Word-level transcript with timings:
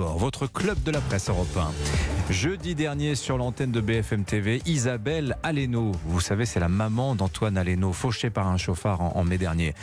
votre 0.00 0.46
club 0.46 0.82
de 0.82 0.90
la 0.90 1.00
presse 1.00 1.28
européen. 1.28 1.70
Jeudi 2.30 2.74
dernier, 2.74 3.16
sur 3.16 3.36
l'antenne 3.36 3.72
de 3.72 3.80
BFM 3.80 4.24
TV, 4.24 4.62
Isabelle 4.64 5.36
Aleno, 5.42 5.92
vous 6.06 6.20
savez, 6.20 6.46
c'est 6.46 6.60
la 6.60 6.68
maman 6.68 7.16
d'Antoine 7.16 7.58
Aleno, 7.58 7.92
fauché 7.92 8.30
par 8.30 8.46
un 8.46 8.56
chauffard 8.56 9.16
en, 9.16 9.24
mai 9.24 9.36
dernier. 9.36 9.74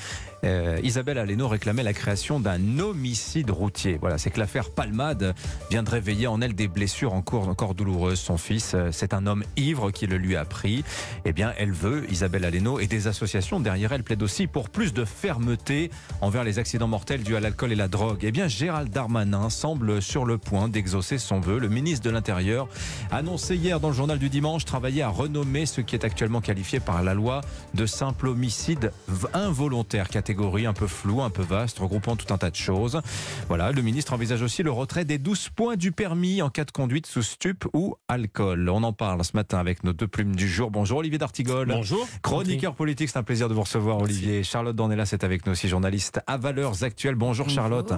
Euh, 0.44 0.80
Isabelle 0.84 1.18
Aleno 1.18 1.48
réclamait 1.48 1.84
la 1.84 1.94
création 1.94 2.40
d'un 2.40 2.80
homicide 2.80 3.50
routier. 3.50 3.98
Voilà, 4.00 4.18
c'est 4.18 4.30
que 4.30 4.40
l'affaire 4.40 4.70
Palmade 4.70 5.36
vient 5.70 5.84
de 5.84 5.90
réveiller 5.90 6.28
en 6.28 6.40
elle 6.42 6.54
des 6.54 6.68
blessures 6.68 7.14
encore, 7.14 7.50
encore 7.50 7.74
douloureuses. 7.74 8.20
Son 8.20 8.38
fils, 8.38 8.74
euh, 8.76 8.90
c'est 8.92 9.14
un 9.14 9.26
homme 9.26 9.44
ivre 9.58 9.92
qui 9.92 10.08
le 10.08 10.18
lui 10.18 10.36
a 10.36 10.46
pris. 10.46 10.86
Eh 11.26 11.34
bien, 11.34 11.54
elle 11.58 11.72
veut, 11.72 12.06
Isabelle 12.12 12.46
Aleno, 12.46 12.80
et 12.80 12.88
des 12.88 13.08
associations 13.08 13.60
derrière 13.60 13.92
elle 13.92 14.04
plaident 14.04 14.24
aussi 14.24 14.48
pour 14.48 14.70
plus 14.70 14.94
de 14.94 15.06
fermeté 15.06 15.92
envers 16.22 16.44
les 16.44 16.60
accidents 16.60 16.88
mortels 16.88 17.24
dus 17.24 17.36
à 17.36 17.40
l'alcool 17.40 17.72
et 17.72 17.76
la 17.76 17.88
drogue. 17.88 18.20
Eh 18.22 18.32
bien, 18.32 18.48
Gérald 18.48 18.90
Darmanin 18.90 19.50
semble 19.50 20.02
sur 20.08 20.26
le 20.26 20.38
point 20.38 20.70
d'exaucer 20.70 21.18
son 21.18 21.42
vœu. 21.42 21.60
Le 21.60 21.68
ministre 21.68 22.06
de 22.06 22.10
l'Intérieur 22.10 22.70
a 23.12 23.18
annoncé 23.18 23.58
hier 23.58 23.82
dans 23.82 23.90
le 23.90 23.94
journal 23.94 24.18
du 24.18 24.30
dimanche 24.30 24.64
travailler 24.64 25.02
à 25.02 25.10
renommer 25.10 25.66
ce 25.66 25.82
qui 25.82 25.96
est 25.96 26.06
actuellement 26.06 26.40
qualifié 26.40 26.80
par 26.80 27.04
la 27.04 27.14
loi 27.14 27.42
de 27.74 27.86
simple 27.86 28.28
homicide 28.28 28.94
involontaire, 29.34 30.08
catégorie 30.08 30.66
un 30.66 30.74
peu 30.74 30.88
floue, 30.88 31.22
un 31.22 31.30
peu 31.30 31.44
vaste, 31.44 31.80
regroupant 31.80 32.16
tout 32.16 32.34
un 32.34 32.38
tas 32.38 32.50
de 32.50 32.56
choses. 32.56 33.02
Voilà, 33.50 33.72
le 33.74 33.82
ministre 33.82 34.14
envisage 34.14 34.42
aussi 34.42 34.64
le 34.64 34.72
retrait 34.72 35.04
des 35.04 35.18
12 35.18 35.50
points 35.50 35.76
du 35.76 35.92
permis 35.92 36.42
en 36.42 36.50
cas 36.50 36.64
de 36.64 36.72
conduite 36.72 37.06
sous 37.06 37.22
stup 37.22 37.68
ou 37.74 37.96
alcool. 38.08 38.70
On 38.70 38.84
en 38.84 38.94
parle 38.94 39.24
ce 39.26 39.36
matin 39.36 39.60
avec 39.60 39.84
nos 39.84 39.92
deux 39.92 40.08
plumes 40.08 40.36
du 40.36 40.48
jour. 40.48 40.72
Bonjour 40.72 41.00
Olivier 41.00 41.18
D'Artigol. 41.18 41.68
Bonjour. 41.68 42.08
Chroniqueur 42.22 42.76
politique, 42.76 43.10
c'est 43.10 43.20
un 43.20 43.24
plaisir 43.24 43.50
de 43.50 43.54
vous 43.54 43.62
recevoir 43.62 43.98
Olivier. 43.98 44.44
Charlotte 44.44 44.76
Dornelas 44.76 45.10
est 45.12 45.26
avec 45.26 45.46
nous 45.46 45.52
aussi, 45.52 45.68
journaliste 45.68 46.22
à 46.28 46.38
Valeurs 46.38 46.84
Actuelles. 46.84 47.16
Bonjour, 47.16 47.50
Charlotte. 47.50 47.94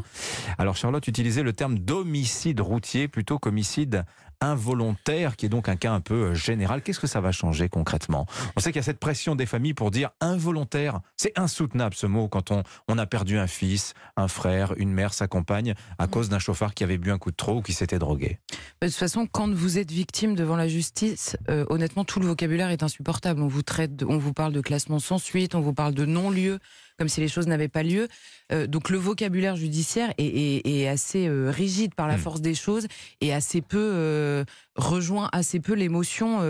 Alors 0.58 0.76
Charlotte 0.76 1.08
utilisait 1.08 1.44
le 1.44 1.54
terme 1.54 1.78
d'homicide 2.00 2.62
routier 2.62 3.10
plutôt 3.10 3.40
qu'homicide 3.40 4.06
involontaire, 4.42 5.36
qui 5.36 5.46
est 5.46 5.50
donc 5.50 5.70
un 5.70 5.76
cas 5.76 5.92
un 5.92 6.02
peu 6.02 6.30
euh, 6.30 6.34
général. 6.34 6.82
Qu'est-ce 6.82 7.00
que 7.00 7.08
ça 7.08 7.22
va 7.22 7.32
changer 7.32 7.70
concrètement? 7.70 8.26
On 8.56 8.60
sait 8.60 8.72
qu'il 8.72 8.80
y 8.80 8.80
a 8.80 8.84
cette 8.84 9.00
pression 9.00 9.36
des 9.36 9.46
familles 9.46 9.74
pour 9.74 9.92
dire 9.92 10.12
involontaire. 10.22 11.02
C'est 11.18 11.38
insoutenable 11.38 11.96
ce 11.96 12.08
mot 12.08 12.28
quand 12.28 12.52
on, 12.52 12.64
on 12.88 12.98
a 12.98 13.06
perdu 13.06 13.38
un 13.38 13.48
fils, 13.48 13.94
un 14.16 14.28
frère, 14.28 14.74
une 14.78 14.92
mère, 14.92 15.14
sa 15.14 15.28
compagne, 15.28 15.74
à 15.98 16.08
mm. 16.08 16.10
cause 16.10 16.30
d'un 16.30 16.40
chauffard 16.40 16.74
qui 16.74 16.84
avait 16.84 16.98
bu 16.98 17.12
un 17.12 17.18
coup 17.18 17.32
de 17.32 17.36
trop 17.36 17.58
ou 17.58 17.62
qui 17.62 17.74
s'était 17.74 18.00
drogué. 18.00 18.40
De 18.82 18.88
toute 18.88 18.96
façon, 18.96 19.28
quand 19.28 19.54
vous 19.54 19.78
êtes 19.78 19.92
victime 19.92 20.36
devant 20.36 20.56
la 20.56 20.68
justice, 20.68 21.38
euh, 21.50 21.66
honnêtement, 21.70 22.06
tout 22.06 22.20
le 22.20 22.28
vocabulaire 22.28 22.70
est 22.70 22.84
insupportable. 22.84 23.42
On 23.42 23.48
vous 23.48 23.64
traite, 23.64 24.04
on 24.08 24.18
vous 24.18 24.34
parle 24.34 24.54
de 24.54 24.62
classement 24.62 25.00
sans 25.00 25.18
suite, 25.18 25.56
on 25.56 25.62
vous 25.62 25.74
parle 25.74 25.94
de 25.94 26.06
non-lieu 26.06 26.60
comme 27.00 27.08
si 27.08 27.22
les 27.22 27.30
choses 27.30 27.48
n'avaient 27.48 27.70
pas 27.70 27.82
lieu. 27.82 28.10
Euh, 28.52 28.68
donc 28.68 28.90
le 28.90 28.98
vocabulaire 28.98 29.56
judiciaire 29.56 30.14
est, 30.18 30.88
assez 30.88 31.28
euh, 31.28 31.50
rigide 31.50 31.96
par 31.96 32.08
la 32.08 32.18
hmm. 32.18 32.20
force 32.20 32.42
des 32.42 32.54
choses 32.54 32.88
et 33.22 33.34
assez 33.34 33.62
peu 33.62 33.78
euh, 33.80 34.29
rejoint 34.76 35.30
assez 35.32 35.60
peu 35.60 35.74
l'émotion 35.74 36.42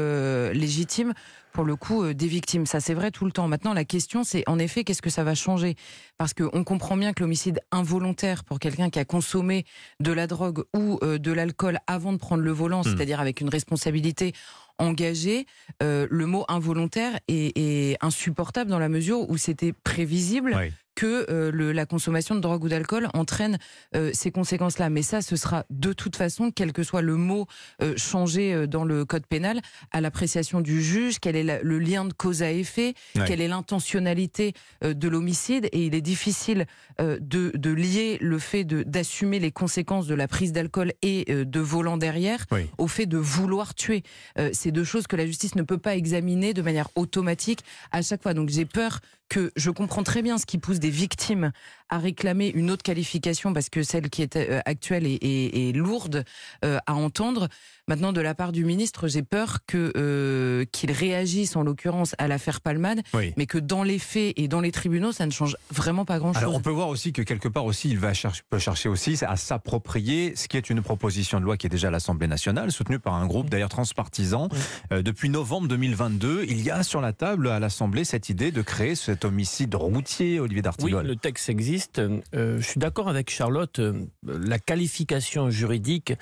légitime 0.52 1.14
pour 1.52 1.64
le 1.64 1.76
coup 1.76 2.14
des 2.14 2.28
victimes. 2.28 2.66
Ça 2.66 2.80
c'est 2.80 2.94
vrai 2.94 3.12
tout 3.12 3.26
le 3.26 3.32
temps. 3.32 3.48
Maintenant 3.48 3.74
la 3.74 3.86
question 3.86 4.24
c'est 4.24 4.44
en 4.48 4.60
effet 4.60 4.84
qu'est-ce 4.84 5.02
que 5.02 5.10
ça 5.10 5.24
va 5.24 5.36
changer? 5.36 5.76
Parce 6.18 6.34
qu'on 6.34 6.64
comprend 6.64 6.98
bien 6.98 7.14
que 7.14 7.22
l'homicide 7.22 7.60
involontaire 7.72 8.44
pour 8.44 8.60
quelqu'un 8.60 8.90
qui 8.90 9.00
a 9.00 9.06
consommé 9.06 9.66
de 10.00 10.12
la 10.12 10.28
drogue 10.28 10.64
ou 10.76 11.00
de 11.02 11.32
l'alcool 11.32 11.80
avant 11.88 12.14
de 12.14 12.18
prendre 12.18 12.44
le 12.44 12.52
volant, 12.52 12.82
hmm. 12.82 12.84
c'est-à-dire 12.84 13.20
avec 13.20 13.42
une 13.42 13.50
responsabilité 13.50 14.34
engagé, 14.80 15.46
euh, 15.84 16.08
le 16.10 16.26
mot 16.26 16.46
involontaire 16.48 17.20
est, 17.28 17.98
insupportable 18.02 18.70
dans 18.70 18.80
la 18.80 18.90
mesure 18.90 19.30
où 19.30 19.38
c'était 19.38 19.74
prévisible 19.74 20.58
que 21.00 21.26
euh, 21.30 21.72
la 21.72 21.86
consommation 21.86 22.36
de 22.36 22.42
drogue 22.42 22.66
ou 22.66 22.68
d'alcool 22.68 23.08
entraîne 23.14 23.58
euh, 23.96 24.12
ces 24.14 24.32
conséquences-là. 24.32 24.90
Mais 24.90 25.02
ça, 25.02 25.22
ce 25.22 25.38
sera 25.38 25.64
de 25.70 25.94
toute 25.94 26.18
façon, 26.18 26.52
quel 26.52 26.74
que 26.74 26.84
soit 26.84 27.02
le 27.02 27.16
mot 27.16 27.48
changé 27.96 28.68
dans 28.68 28.84
le 28.84 29.06
code 29.06 29.26
pénal, 29.26 29.62
à 29.92 30.02
l'appréciation 30.02 30.60
du 30.60 30.84
juge, 30.84 31.20
quel 31.22 31.38
est 31.38 31.64
le 31.64 31.80
lien 31.80 32.04
de 32.04 32.12
cause 32.12 32.44
à 32.44 32.52
effet, 32.52 32.96
quelle 33.26 33.40
est 33.40 33.48
l'intentionnalité 33.48 34.54
de 34.82 35.08
l'homicide. 35.08 35.70
Et 35.72 35.86
il 35.86 35.96
est 35.96 36.02
difficile 36.02 36.66
de, 37.00 37.18
de, 37.56 37.70
lier 37.70 38.18
le 38.20 38.40
fait 38.40 38.66
d'assumer 38.66 39.40
les 39.40 39.52
conséquences 39.52 40.08
de 40.08 40.16
la 40.16 40.28
prise 40.28 40.52
d'alcool 40.52 40.92
et 41.02 41.26
de 41.46 41.60
volant 41.60 41.98
derrière 41.98 42.46
au 42.78 42.88
fait 42.88 43.06
de 43.06 43.18
vouloir 43.18 43.74
tuer. 43.74 44.04
C'est 44.52 44.72
deux 44.72 44.84
choses 44.84 45.08
que 45.08 45.16
la 45.16 45.26
justice 45.26 45.56
ne 45.56 45.64
peut 45.64 45.78
pas 45.78 45.96
examiner 45.96 46.54
de 46.54 46.62
manière 46.62 46.90
automatique 46.96 47.62
à 47.92 48.02
chaque 48.02 48.22
fois. 48.22 48.34
Donc 48.34 48.50
j'ai 48.50 48.66
peur 48.66 49.00
que 49.30 49.52
je 49.56 49.70
comprends 49.70 50.04
très 50.04 50.22
bien 50.22 50.38
ce 50.38 50.46
qui 50.46 50.58
pousse 50.58 50.80
des 50.80 50.89
victimes 50.90 51.52
à 51.90 51.98
réclamer 51.98 52.52
une 52.54 52.72
autre 52.72 52.84
qualification 52.84 53.54
parce 53.54 53.70
que 53.70 53.84
celle 53.84 54.10
qui 54.10 54.22
est 54.22 54.36
euh, 54.36 54.62
actuelle 54.66 55.06
est, 55.06 55.76
lourde 55.76 56.24
euh, 56.64 56.78
à 56.86 56.96
entendre. 56.96 57.48
Maintenant, 57.88 58.14
de 58.14 58.22
la 58.22 58.36
part 58.36 58.52
du 58.52 58.66
ministre, 58.66 59.08
j'ai 59.08 59.24
peur 59.24 59.60
que 59.66 59.92
euh, 59.98 60.66
qu'il 60.72 60.92
réagisse 60.92 61.56
en 61.56 61.64
l'occurrence 61.64 62.14
à 62.20 62.28
l'affaire 62.28 62.62
Palmade, 62.62 63.02
mais 63.36 63.48
que 63.48 63.58
dans 63.58 63.82
les 63.82 63.98
faits 63.98 64.34
et 64.38 64.48
dans 64.48 64.62
les 64.62 64.72
tribunaux, 64.72 65.12
ça 65.12 65.26
ne 65.26 65.32
change 65.32 65.58
vraiment 65.72 66.06
pas 66.06 66.20
grand-chose. 66.20 66.44
Alors, 66.44 66.56
on 66.56 66.60
peut 66.60 66.70
voir 66.70 66.90
aussi 66.90 67.14
que 67.14 67.24
quelque 67.24 67.48
part 67.48 67.66
aussi, 67.66 67.90
il 67.90 67.98
va 67.98 68.14
chercher, 68.14 68.44
peut 68.50 68.60
chercher 68.60 68.90
aussi 68.90 69.18
à 69.26 69.36
s'approprier 69.36 70.36
ce 70.36 70.48
qui 70.48 70.58
est 70.58 70.70
une 70.70 70.82
proposition 70.84 71.40
de 71.40 71.46
loi 71.46 71.58
qui 71.58 71.66
est 71.66 71.70
déjà 71.70 71.88
à 71.88 71.92
l'Assemblée 71.92 72.28
nationale, 72.28 72.72
soutenue 72.72 73.00
par 73.00 73.16
un 73.16 73.26
groupe 73.26 73.50
d'ailleurs 73.50 73.70
transpartisan. 73.70 74.50
depuis 74.92 75.30
novembre 75.30 75.68
2022, 75.68 76.46
il 76.48 76.62
y 76.62 76.70
a 76.70 76.84
sur 76.84 77.02
la 77.02 77.14
table 77.14 77.48
à 77.50 77.60
l'Assemblée 77.60 78.04
cette 78.04 78.30
idée 78.30 78.52
de 78.52 78.62
créer 78.62 78.94
cette 78.94 79.26
homicide 79.26 79.74
routier, 79.74 80.40
Olivier 80.40 80.62
D'Artigol. 80.62 81.02
Oui, 81.02 81.08
le 81.08 81.16
texte 81.16 81.50
existe. 81.50 81.79
Euh, 81.98 82.60
je 82.60 82.66
suis 82.66 82.80
d'accord 82.80 83.10
avec 83.10 83.30
Charlotte. 83.30 83.80
Euh, 83.80 84.06
la 84.26 84.60
qualification 84.60 85.50
juridique 85.50 86.14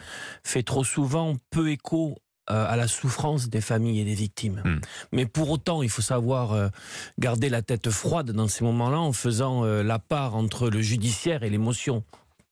fait 0.44 0.64
trop 0.64 0.84
souvent 0.84 1.36
peu 1.50 1.70
écho 1.70 2.18
euh, 2.50 2.66
à 2.68 2.76
la 2.76 2.88
souffrance 2.88 3.50
des 3.50 3.62
familles 3.62 4.02
et 4.02 4.06
des 4.06 4.14
victimes. 4.14 4.62
Hmm. 4.64 4.80
Mais 5.12 5.26
pour 5.26 5.50
autant, 5.50 5.84
il 5.84 5.90
faut 5.90 6.02
savoir 6.02 6.72
garder 7.20 7.50
la 7.50 7.62
tête 7.62 7.90
froide 7.90 8.32
dans 8.32 8.48
ces 8.48 8.64
moments-là 8.64 9.00
en 9.00 9.14
faisant 9.14 9.64
la 9.64 10.00
part 10.00 10.36
entre 10.36 10.70
le 10.70 10.82
judiciaire 10.82 11.44
et 11.44 11.50
l'émotion 11.50 12.04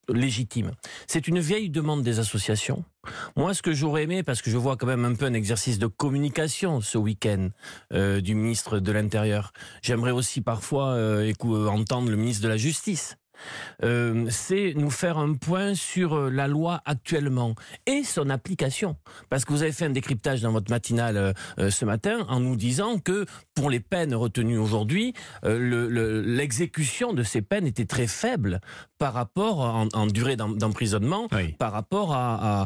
légitime. 0.10 0.72
C'est 1.08 1.28
une 1.28 1.40
vieille 1.40 1.70
demande 1.70 2.04
des 2.04 2.20
associations. 2.20 2.84
Moi, 3.36 3.54
ce 3.54 3.62
que 3.62 3.74
j'aurais 3.74 4.04
aimé, 4.04 4.24
parce 4.24 4.42
que 4.42 4.50
je 4.50 4.58
vois 4.58 4.78
quand 4.78 4.88
même 4.88 5.06
un 5.06 5.16
peu 5.16 5.26
un 5.26 5.34
exercice 5.34 5.80
de 5.80 5.88
communication 5.88 6.82
ce 6.82 6.98
week-end 6.98 7.50
euh, 7.94 8.22
du 8.22 8.36
ministre 8.36 8.80
de 8.80 8.92
l'Intérieur, 8.92 9.54
j'aimerais 9.82 10.12
aussi 10.12 10.42
parfois 10.42 10.90
euh, 10.90 11.34
entendre 11.68 12.10
le 12.10 12.18
ministre 12.18 12.44
de 12.44 12.50
la 12.50 12.58
Justice. 12.58 13.18
Euh, 13.84 14.26
c'est 14.30 14.74
nous 14.76 14.90
faire 14.90 15.18
un 15.18 15.34
point 15.34 15.76
sur 15.76 16.14
euh, 16.14 16.30
la 16.30 16.48
loi 16.48 16.82
actuellement 16.86 17.56
et 17.86 18.04
son 18.04 18.30
application. 18.30 18.98
Parce 19.30 19.46
que 19.46 19.54
vous 19.54 19.62
avez 19.62 19.72
fait 19.72 19.86
un 19.86 19.92
décryptage 19.92 20.42
dans 20.42 20.52
votre 20.52 20.72
matinale 20.72 21.34
euh, 21.60 21.70
ce 21.70 21.86
matin 21.86 22.26
en 22.30 22.40
nous 22.40 22.56
disant 22.56 23.00
que 23.00 23.26
pour 23.54 23.70
les 23.70 23.80
peines 23.80 24.16
retenues 24.16 24.58
aujourd'hui, 24.58 25.14
l'exécution 25.44 27.14
de 27.14 27.24
ces 27.24 27.42
peines 27.42 27.68
était 27.68 27.86
très 27.86 28.08
faible 28.08 28.60
par 28.98 29.14
rapport 29.14 29.60
en, 29.60 30.08
durée 30.08 30.36
d'emprisonnement, 30.38 31.28
par 31.60 31.72
rapport 31.72 32.14
à, 32.14 32.66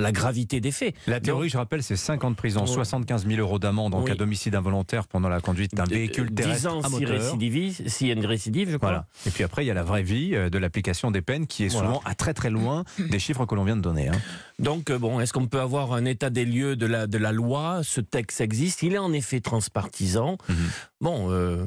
la 0.00 0.12
gravité 0.12 0.60
des 0.60 0.72
faits. 0.72 0.94
La 1.06 1.20
théorie, 1.20 1.48
je 1.48 1.56
rappelle, 1.56 1.82
c'est 1.82 1.96
50 1.96 2.24
ans 2.24 2.30
de 2.30 2.36
prison, 2.36 2.66
75 2.66 3.26
000 3.26 3.40
euros 3.40 3.58
d'amende 3.58 3.94
en 3.94 4.02
cas 4.02 4.14
d'homicide 4.14 4.54
involontaire 4.54 5.06
pendant 5.06 5.28
la 5.28 5.40
conduite 5.40 5.74
d'un 5.74 5.84
véhicule 5.84 6.32
terrestre 6.32 6.60
10 6.60 6.66
ans 6.66 6.80
à 6.80 6.88
moteur. 6.88 7.36
s'il 7.86 8.06
y 8.06 8.10
a 8.10 8.14
une 8.14 8.26
récidive, 8.26 8.70
je 8.70 8.76
crois. 8.76 8.88
Voilà. 8.88 9.06
Et 9.26 9.30
puis 9.30 9.44
après, 9.44 9.64
il 9.64 9.68
y 9.68 9.70
a 9.70 9.74
la 9.74 9.84
vraie 9.84 10.04
euh, 10.10 10.50
de 10.50 10.58
l'application 10.58 11.10
des 11.10 11.22
peines 11.22 11.46
qui 11.46 11.64
est 11.64 11.68
souvent 11.68 12.00
à 12.04 12.14
très 12.14 12.34
très 12.34 12.50
loin 12.50 12.84
des 12.98 13.18
chiffres 13.18 13.46
que 13.46 13.54
l'on 13.54 13.64
vient 13.64 13.76
de 13.76 13.82
donner. 13.82 14.08
Hein. 14.08 14.20
Donc, 14.58 14.90
euh, 14.90 14.98
bon, 14.98 15.20
est-ce 15.20 15.32
qu'on 15.32 15.46
peut 15.46 15.60
avoir 15.60 15.92
un 15.92 16.04
état 16.04 16.30
des 16.30 16.44
lieux 16.44 16.76
de 16.76 16.86
la, 16.86 17.06
de 17.06 17.18
la 17.18 17.32
loi? 17.32 17.80
Ce 17.82 18.00
texte 18.00 18.40
existe, 18.40 18.82
il 18.82 18.94
est 18.94 18.98
en 18.98 19.12
effet 19.12 19.40
transpartisan. 19.40 20.38
Mhm. 20.48 20.56
Bon, 21.00 21.30
euh, 21.30 21.64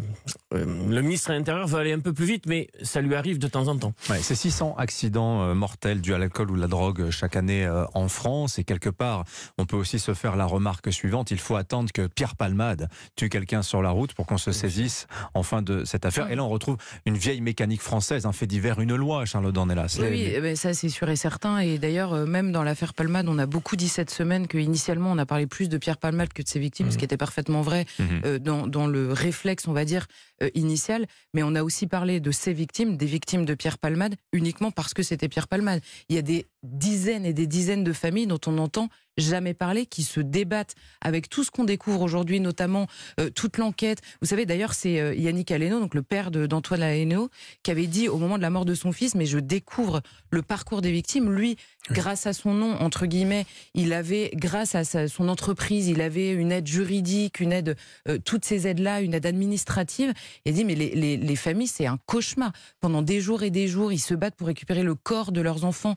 le 0.51 1.01
ministre 1.01 1.29
de 1.29 1.35
l'Intérieur 1.35 1.67
veut 1.67 1.79
aller 1.79 1.94
un 1.94 2.00
peu 2.00 2.11
plus 2.11 2.25
vite, 2.25 2.45
mais 2.47 2.67
ça 2.81 3.00
lui 3.00 3.16
arrive 3.16 3.39
de 3.39 3.47
temps 3.47 3.67
en 3.69 3.77
temps. 3.77 3.94
Ouais, 4.09 4.19
c'est 4.22 4.35
600 4.35 4.75
accidents 4.78 5.53
mortels 5.56 6.01
dus 6.01 6.13
à 6.13 6.17
l'alcool 6.17 6.51
ou 6.51 6.56
la 6.56 6.67
drogue 6.67 7.09
chaque 7.09 7.35
année 7.35 7.69
en 7.94 8.07
France. 8.07 8.59
Et 8.59 8.63
quelque 8.63 8.89
part, 8.89 9.25
on 9.57 9.65
peut 9.65 9.77
aussi 9.77 10.00
se 10.00 10.13
faire 10.13 10.36
la 10.36 10.45
remarque 10.45 10.92
suivante 10.92 11.31
il 11.31 11.39
faut 11.39 11.56
attendre 11.56 11.92
que 11.92 12.07
Pierre 12.07 12.36
Palmade 12.36 12.89
tue 13.15 13.30
quelqu'un 13.30 13.62
sur 13.62 13.81
la 13.81 13.89
route 13.89 14.13
pour 14.13 14.25
qu'on 14.25 14.38
se 14.38 14.51
saisisse 14.51 15.07
enfin 15.33 15.62
de 15.62 15.83
cette 15.86 16.06
affaire. 16.06 16.30
Et 16.31 16.36
là, 16.36 16.44
on 16.44 16.50
retrouve 16.50 16.77
une 17.06 17.18
vieille 17.18 17.42
mécanique 17.42 17.81
française, 17.81 18.25
un 18.25 18.31
fait 18.31 18.48
divers, 18.48 18.80
une 18.80 18.95
loi, 18.95 19.25
Charlotte 19.25 19.53
Dornelas. 19.53 19.98
Oui, 20.00 20.07
oui 20.09 20.31
eh 20.36 20.42
ben, 20.42 20.56
ça 20.56 20.74
c'est 20.74 20.89
sûr 20.89 21.09
et 21.09 21.15
certain. 21.15 21.59
Et 21.59 21.77
d'ailleurs, 21.77 22.13
euh, 22.13 22.25
même 22.25 22.51
dans 22.51 22.63
l'affaire 22.63 22.94
Palmade, 22.94 23.27
on 23.27 23.38
a 23.38 23.45
beaucoup 23.45 23.75
dit 23.75 23.89
cette 23.89 24.09
semaine 24.09 24.48
qu'initialement, 24.48 25.12
on 25.12 25.18
a 25.18 25.25
parlé 25.25 25.48
plus 25.48 25.69
de 25.69 25.77
Pierre 25.77 25.98
Palmade 25.98 26.33
que 26.33 26.42
de 26.42 26.48
ses 26.48 26.59
victimes, 26.59 26.89
ce 26.89 26.94
mhm. 26.94 27.00
qui 27.00 27.06
était 27.06 27.18
parfaitement 27.18 27.62
vrai 27.62 27.86
euh, 28.00 28.39
dans, 28.39 28.68
dans, 28.68 28.88
le 28.88 29.13
réflexe, 29.13 29.68
on 29.68 29.74
va 29.74 29.86
dire, 29.86 30.07
euh, 30.41 30.49
initial. 30.55 31.05
Mais 31.33 31.43
on 31.43 31.55
a 31.55 31.63
aussi 31.63 31.88
parlé 31.88 32.19
de 32.19 32.31
ses 32.31 32.53
victimes, 32.53 32.97
des 32.97 33.05
victimes 33.05 33.45
de 33.45 33.53
Pierre 33.53 33.77
Palmade, 33.77 34.15
uniquement 34.33 34.71
parce 34.71 34.93
que 34.93 35.03
c'était 35.03 35.29
Pierre 35.29 35.47
Palmade. 35.47 35.81
Il 36.09 36.15
y 36.15 36.19
a 36.19 36.21
des 36.21 36.45
dizaines 36.63 37.25
et 37.25 37.34
des 37.34 37.48
dizaines 37.48 37.84
de 37.84 37.94
familles 37.94 38.28
dont 38.28 38.40
on 38.48 38.54
n'entend 38.54 38.90
jamais 39.18 39.54
parlé, 39.54 39.86
qui 39.86 40.04
se 40.04 40.19
débattent 40.19 40.75
avec 41.02 41.30
tout 41.30 41.44
ce 41.44 41.52
qu'on 41.52 41.63
découvre 41.63 42.02
aujourd'hui, 42.02 42.40
notamment 42.40 42.88
euh, 43.19 43.30
toute 43.30 43.58
l'enquête. 43.58 44.02
Vous 44.22 44.28
savez, 44.28 44.46
d'ailleurs, 44.46 44.74
c'est 44.74 45.00
euh, 45.00 45.13
Yannick 45.13 45.52
Aleno, 45.52 45.80
donc 45.80 45.96
le 45.96 46.02
père 46.02 46.31
d'Antoine 46.31 46.81
Aleno, 46.81 47.30
qui 47.63 47.72
avait 47.72 47.88
dit 47.88 48.08
au 48.08 48.18
moment 48.18 48.38
de 48.38 48.42
la 48.42 48.50
mort 48.50 48.66
de 48.66 48.74
son 48.74 48.92
fils, 48.92 49.16
mais 49.16 49.25
je 49.25 49.38
découvre 49.38 50.02
le 50.30 50.42
parcours 50.42 50.81
des 50.81 50.92
victimes. 50.92 51.31
Lui, 51.31 51.58
grâce 51.90 52.25
à 52.25 52.34
son 52.34 52.54
nom, 52.54 52.74
entre 52.80 53.06
guillemets, 53.06 53.46
il 53.74 53.94
avait, 53.94 54.31
grâce 54.34 54.75
à 54.75 54.84
son 55.08 55.28
entreprise, 55.28 55.88
il 55.88 56.02
avait 56.02 56.31
une 56.31 56.52
aide 56.52 56.68
juridique, 56.68 57.40
une 57.40 57.52
aide, 57.52 57.75
euh, 58.08 58.18
toutes 58.24 58.46
ces 58.46 58.68
aides-là, 58.68 59.02
une 59.02 59.13
aide 59.13 59.25
administrative. 59.25 60.13
Il 60.46 60.52
a 60.52 60.56
dit, 60.56 60.66
mais 60.66 60.75
les, 60.75 61.18
les, 61.18 61.36
familles, 61.36 61.68
c'est 61.68 61.86
un 61.86 61.98
cauchemar. 62.06 62.52
Pendant 62.80 63.02
des 63.02 63.19
jours 63.19 63.44
et 63.44 63.50
des 63.50 63.68
jours, 63.68 63.92
ils 63.92 64.00
se 64.00 64.13
battent 64.13 64.36
pour 64.36 64.48
récupérer 64.48 64.84
le 64.84 64.96
corps 64.96 65.31
de 65.31 65.42
leurs 65.42 65.66
enfants. 65.66 65.96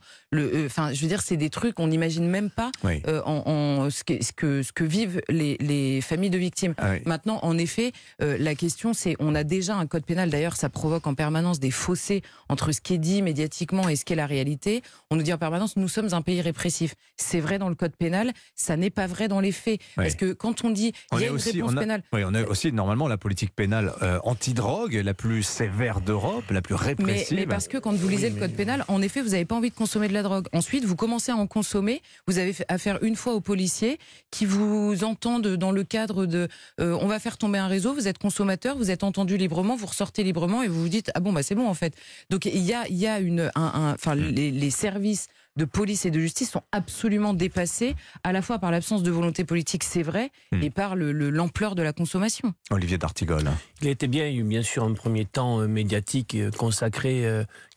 Enfin, 0.67 0.93
je 0.93 1.01
veux 1.01 1.09
dire, 1.09 1.23
c'est 1.23 1.37
des 1.37 1.51
trucs 1.51 1.75
qu'on 1.75 1.89
n'imagine 1.89 2.27
même 2.29 2.51
pas. 2.51 2.71
Euh, 2.85 3.23
en, 3.25 3.91
ce, 3.91 4.05
que, 4.05 4.23
ce, 4.23 4.33
que, 4.33 4.63
ce, 4.63 4.73
que, 4.73 4.85
vivent 4.85 5.21
les, 5.29 5.57
les, 5.61 6.01
familles 6.01 6.31
de 6.31 6.39
victimes. 6.39 6.75
Ah 6.79 6.95
Maintenant, 7.05 7.39
en 7.43 7.59
effet, 7.59 7.93
euh, 8.23 8.37
la 8.39 8.55
question, 8.55 8.93
c'est 8.93 9.17
on 9.19 9.35
a 9.35 9.45
déjà 9.45 9.77
un 9.77 9.87
code 9.87 10.05
pénal. 10.05 10.31
D'ailleurs, 10.31 10.57
ça 10.57 10.69
provoque 10.69 11.07
en 11.07 11.15
permanence 11.15 11.61
des 11.61 11.71
fossés 11.71 12.23
entre 12.49 12.73
ce 12.73 12.81
qui 12.81 12.95
est 12.95 12.99
dit 12.99 13.23
médiatiquement 13.23 13.89
et 13.89 13.97
ce 13.97 14.05
qu'est 14.05 14.15
la 14.15 14.27
réalité. 14.27 14.83
On 15.11 15.17
nous 15.17 15.23
dit 15.23 15.33
en 15.33 15.39
permanence, 15.39 15.77
nous 15.77 15.89
sommes 15.89 16.13
un 16.13 16.23
pays 16.23 16.41
répressif. 16.41 16.95
C'est 17.17 17.41
vrai 17.41 17.59
dans 17.59 17.69
le 17.69 17.75
code 17.75 17.97
pénal, 17.97 18.33
ça 18.55 18.77
n'est 18.77 18.91
pas 18.91 19.07
vrai 19.07 19.29
dans 19.29 19.41
les 19.41 19.53
faits. 19.53 19.81
Parce 19.97 20.15
que 20.15 20.33
quand 20.33 20.65
on 20.65 20.71
dit 20.71 20.93
il 21.13 21.21
y 21.21 21.25
a 21.25 21.29
une 21.29 21.37
réponse 21.37 21.75
pénale. 21.75 22.03
Oui, 22.13 22.23
on 22.27 22.35
a 22.35 22.43
aussi 22.45 22.73
normalement 22.73 23.09
la 23.09 23.17
politique 23.17 23.55
pénale 23.55 23.93
euh, 24.03 24.19
anti-drogue, 24.25 24.95
la 24.95 25.15
plus 25.15 25.43
sévère 25.43 26.01
d'Europe, 26.01 26.45
la 26.51 26.63
plus 26.63 26.75
répressive. 26.75 27.37
Mais, 27.37 27.47
parce 27.47 27.69
que 27.69 27.79
quand 27.79 27.93
vous 27.93 28.09
lisez 28.09 28.31
le 28.31 28.39
code 28.39 28.53
pénal, 28.53 28.85
en 28.89 29.03
effet, 29.03 29.23
vous 29.23 29.31
n'avez 29.31 29.45
pas 29.45 29.55
envie 29.55 29.71
de 29.71 29.75
consommer 29.75 30.09
de 30.09 30.15
la 30.15 30.23
drogue. 30.23 30.44
Ensuite, 30.53 30.85
vous 30.85 30.97
commencez 30.97 31.33
à 31.33 31.37
en 31.37 31.47
consommer, 31.47 32.03
vous 32.27 32.39
avez 32.39 32.55
affaire 32.69 33.03
une 33.03 33.17
fois 33.17 33.35
aux 33.35 33.41
policiers 33.41 33.99
qui 34.31 34.47
vous 34.47 35.05
entendent 35.05 35.57
dans 35.57 35.73
le 35.73 35.85
cadre 35.85 36.27
de 36.27 36.49
euh, 36.81 36.99
on 37.01 37.07
va 37.07 37.19
faire 37.19 37.39
tomber 37.39 37.59
un 37.59 37.67
réseau, 37.67 37.95
vous 37.95 38.09
êtes 38.09 38.19
consommateur, 38.19 38.77
vous 38.77 38.91
êtes 38.91 39.05
entendu 39.05 39.37
librement, 39.37 39.77
vous 39.77 39.87
ressortez 39.87 40.23
librement 40.23 40.63
et 40.63 40.69
vous 40.69 40.81
vous 40.81 40.89
dites 40.89 41.11
ah 41.15 41.21
bon 41.21 41.33
bah 41.33 41.43
c'est 41.43 41.55
bon 41.55 41.69
en 41.69 41.75
fait. 41.75 41.95
Donc 42.31 42.47
il 42.47 42.63
y 42.63 42.73
a 42.73 42.87
il 42.89 42.97
y 42.97 43.07
a 43.07 43.21
une 43.21 43.51
enfin 43.55 44.15
mm. 44.15 44.29
les, 44.31 44.71
services 44.71 45.29
de 45.57 45.65
police 45.65 46.05
et 46.05 46.11
de 46.11 46.19
justice 46.19 46.51
sont 46.51 46.63
absolument 46.73 47.33
dépassés, 47.33 47.95
à 48.25 48.33
la 48.33 48.43
fois 48.43 48.59
par 48.59 48.73
l'absence 48.73 49.05
de 49.05 49.11
volonté 49.13 49.45
politique, 49.45 49.85
c'est 49.85 50.03
vrai, 50.03 50.33
mm. 50.51 50.63
et 50.63 50.71
par 50.71 50.97
l'ampleur 50.97 51.77
de 51.77 51.83
la 51.83 51.93
consommation. 51.93 52.55
Olivier 52.71 52.99
D'Artigol. 52.99 53.49
Il 53.81 53.87
était 53.87 54.09
bien, 54.09 54.29
eu 54.29 54.43
bien 54.43 54.63
sûr 54.63 54.83
un 54.83 54.95
premier 54.95 55.25
temps 55.25 55.61
euh, 55.61 55.69
médiatique 55.69 56.35
euh, 56.35 56.51
consacré 56.51 57.25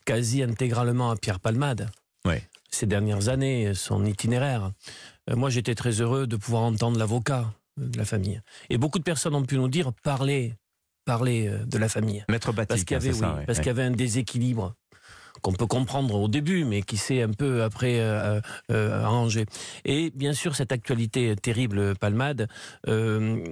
quasi 0.04 0.42
intégralement 0.42 1.10
à 1.10 1.16
Pierre 1.16 1.38
Palmade. 1.38 1.88
Ouais 2.24 2.42
ces 2.70 2.86
dernières 2.86 3.28
années, 3.28 3.74
son 3.74 4.04
itinéraire. 4.04 4.72
Euh, 5.30 5.36
moi, 5.36 5.50
j'étais 5.50 5.74
très 5.74 6.00
heureux 6.00 6.26
de 6.26 6.36
pouvoir 6.36 6.62
entendre 6.62 6.98
l'avocat 6.98 7.52
de 7.76 7.96
la 7.98 8.04
famille. 8.04 8.40
Et 8.70 8.78
beaucoup 8.78 8.98
de 8.98 9.04
personnes 9.04 9.34
ont 9.34 9.42
pu 9.42 9.56
nous 9.56 9.68
dire 9.68 9.92
parler, 10.02 10.54
parler 11.04 11.48
euh, 11.48 11.64
de 11.64 11.78
la 11.78 11.88
famille. 11.88 12.24
Maître 12.28 12.52
parce 12.52 12.84
qu'il 12.84 12.94
y 12.94 13.08
avait, 13.08 13.44
parce 13.46 13.58
qu'il 13.58 13.68
y 13.68 13.70
avait 13.70 13.84
un 13.84 13.90
déséquilibre 13.90 14.74
qu'on 15.42 15.52
peut 15.52 15.66
comprendre 15.66 16.14
au 16.20 16.28
début, 16.28 16.64
mais 16.64 16.82
qui 16.82 16.96
s'est 16.96 17.22
un 17.22 17.30
peu 17.32 17.62
après 17.62 18.00
euh, 18.00 18.40
euh, 18.70 19.04
arrangé. 19.04 19.46
Et 19.84 20.10
bien 20.14 20.32
sûr, 20.32 20.54
cette 20.54 20.72
actualité 20.72 21.34
terrible, 21.36 21.94
Palmade, 21.96 22.48
euh, 22.88 23.44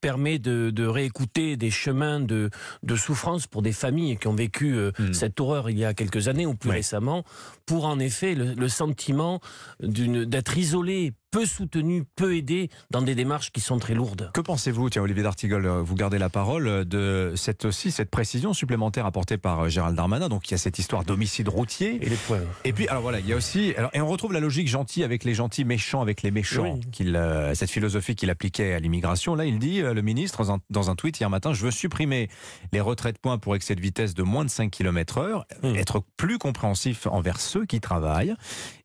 permet 0.00 0.38
de, 0.38 0.70
de, 0.70 0.86
réécouter 0.86 1.56
des 1.56 1.70
chemins 1.70 2.20
de, 2.20 2.50
de, 2.82 2.96
souffrance 2.96 3.46
pour 3.46 3.62
des 3.62 3.72
familles 3.72 4.16
qui 4.16 4.28
ont 4.28 4.34
vécu 4.34 4.74
hmm. 4.74 5.12
cette 5.12 5.40
horreur 5.40 5.70
il 5.70 5.78
y 5.78 5.84
a 5.84 5.94
quelques 5.94 6.28
années 6.28 6.46
ou 6.46 6.54
plus 6.54 6.70
récemment, 6.70 7.24
pour 7.66 7.86
en 7.86 7.98
effet 7.98 8.34
le, 8.34 8.54
le 8.54 8.68
sentiment 8.68 9.40
d'être 9.80 10.56
isolé, 10.58 11.12
peu 11.34 11.46
soutenu, 11.46 12.04
peu 12.14 12.36
aidé 12.36 12.70
dans 12.92 13.02
des 13.02 13.16
démarches 13.16 13.50
qui 13.50 13.60
sont 13.60 13.80
très 13.80 13.94
lourdes. 13.94 14.30
Que 14.32 14.40
pensez-vous, 14.40 14.88
tiens 14.88 15.02
Olivier 15.02 15.24
D'Artigol, 15.24 15.66
euh, 15.66 15.82
vous 15.82 15.96
gardez 15.96 16.16
la 16.16 16.28
parole, 16.28 16.68
euh, 16.68 16.84
de 16.84 17.32
cette 17.34 17.64
aussi 17.64 17.90
cette 17.90 18.08
précision 18.08 18.54
supplémentaire 18.54 19.04
apportée 19.04 19.36
par 19.36 19.64
euh, 19.64 19.68
Gérald 19.68 19.96
Darmanin? 19.96 20.28
Donc 20.28 20.48
il 20.48 20.52
y 20.52 20.54
a 20.54 20.58
cette 20.58 20.78
histoire 20.78 21.02
d'homicide 21.02 21.48
routier. 21.48 21.98
Et 22.00 22.08
les 22.08 22.14
points. 22.14 22.38
Et 22.62 22.72
puis 22.72 22.86
alors 22.86 23.02
voilà, 23.02 23.18
il 23.18 23.26
y 23.26 23.32
a 23.32 23.36
aussi 23.36 23.74
alors, 23.76 23.90
et 23.94 24.00
on 24.00 24.06
retrouve 24.06 24.32
la 24.32 24.38
logique 24.38 24.68
gentille 24.68 25.02
avec 25.02 25.24
les 25.24 25.34
gentils, 25.34 25.64
méchants 25.64 26.02
avec 26.02 26.22
les 26.22 26.30
méchants. 26.30 26.78
Qu'il 26.92 27.20
cette 27.54 27.70
philosophie 27.70 28.14
qu'il 28.14 28.30
appliquait 28.30 28.72
à 28.72 28.78
l'immigration. 28.78 29.34
Là, 29.34 29.44
il 29.44 29.58
dit 29.58 29.80
le 29.80 30.02
ministre 30.02 30.44
dans 30.70 30.90
un, 30.90 30.94
tweet 30.94 31.18
hier 31.18 31.30
matin, 31.30 31.52
je 31.52 31.64
veux 31.64 31.72
supprimer 31.72 32.28
les 32.72 32.80
retraits 32.80 33.16
de 33.16 33.18
points 33.18 33.38
pour 33.38 33.56
excès 33.56 33.74
de 33.74 33.80
vitesse 33.80 34.14
de 34.14 34.22
moins 34.22 34.44
de 34.44 34.50
5 34.50 34.70
km/h, 34.70 35.42
mmh. 35.64 35.74
être 35.74 36.00
plus 36.16 36.38
compréhensif 36.38 37.08
envers 37.08 37.40
ceux 37.40 37.66
qui 37.66 37.80
travaillent 37.80 38.36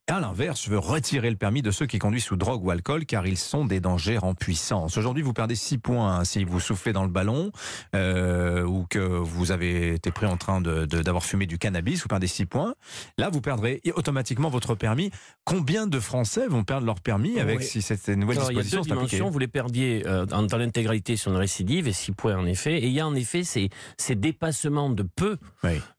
à 0.09 0.19
l'inverse, 0.19 0.63
je 0.65 0.71
veux 0.71 0.79
retirer 0.79 1.29
le 1.29 1.35
permis 1.35 1.61
de 1.61 1.69
ceux 1.71 1.85
qui 1.85 1.99
conduisent 1.99 2.23
sous 2.23 2.35
drogue 2.35 2.63
ou 2.63 2.71
alcool 2.71 3.05
car 3.05 3.27
ils 3.27 3.37
sont 3.37 3.65
des 3.65 3.79
dangers 3.79 4.17
en 4.21 4.33
puissance. 4.33 4.97
Aujourd'hui, 4.97 5.21
vous 5.21 5.33
perdez 5.33 5.55
6 5.55 5.77
points 5.77 6.17
hein, 6.17 6.23
si 6.23 6.43
vous 6.43 6.59
soufflez 6.59 6.93
dans 6.93 7.03
le 7.03 7.09
ballon 7.09 7.51
euh, 7.95 8.63
ou 8.63 8.85
que 8.89 8.99
vous 8.99 9.51
avez 9.51 9.93
été 9.93 10.11
pris 10.11 10.25
en 10.25 10.37
train 10.37 10.61
d'avoir 10.61 11.21
de, 11.21 11.27
fumé 11.27 11.45
du 11.45 11.59
cannabis, 11.59 12.01
vous 12.01 12.07
perdez 12.07 12.27
6 12.27 12.47
points. 12.47 12.73
Là, 13.17 13.29
vous 13.29 13.41
perdrez 13.41 13.81
automatiquement 13.95 14.49
votre 14.49 14.73
permis. 14.73 15.11
Combien 15.45 15.85
de 15.85 15.99
Français 15.99 16.47
vont 16.47 16.63
perdre 16.63 16.87
leur 16.87 17.01
permis 17.01 17.39
avec 17.39 17.61
si 17.61 17.81
cette 17.81 18.09
nouvelle 18.09 18.37
disposition 18.37 18.81
Il 18.83 18.89
y 18.89 18.91
a 18.91 18.95
deux 18.95 18.95
dimensions. 18.95 19.29
Vous 19.29 19.39
les 19.39 19.47
perdiez 19.47 20.03
euh, 20.07 20.25
dans 20.25 20.57
l'intégralité 20.57 21.17
sur 21.17 21.31
une 21.31 21.37
récidive 21.37 21.87
et 21.87 21.93
6 21.93 22.13
points 22.13 22.35
en 22.35 22.45
effet. 22.45 22.79
Et 22.79 22.87
il 22.87 22.93
y 22.93 22.99
a 22.99 23.07
en 23.07 23.15
effet 23.15 23.43
ces, 23.43 23.69
ces 23.97 24.15
dépassements 24.15 24.89
de 24.89 25.03
peu. 25.03 25.37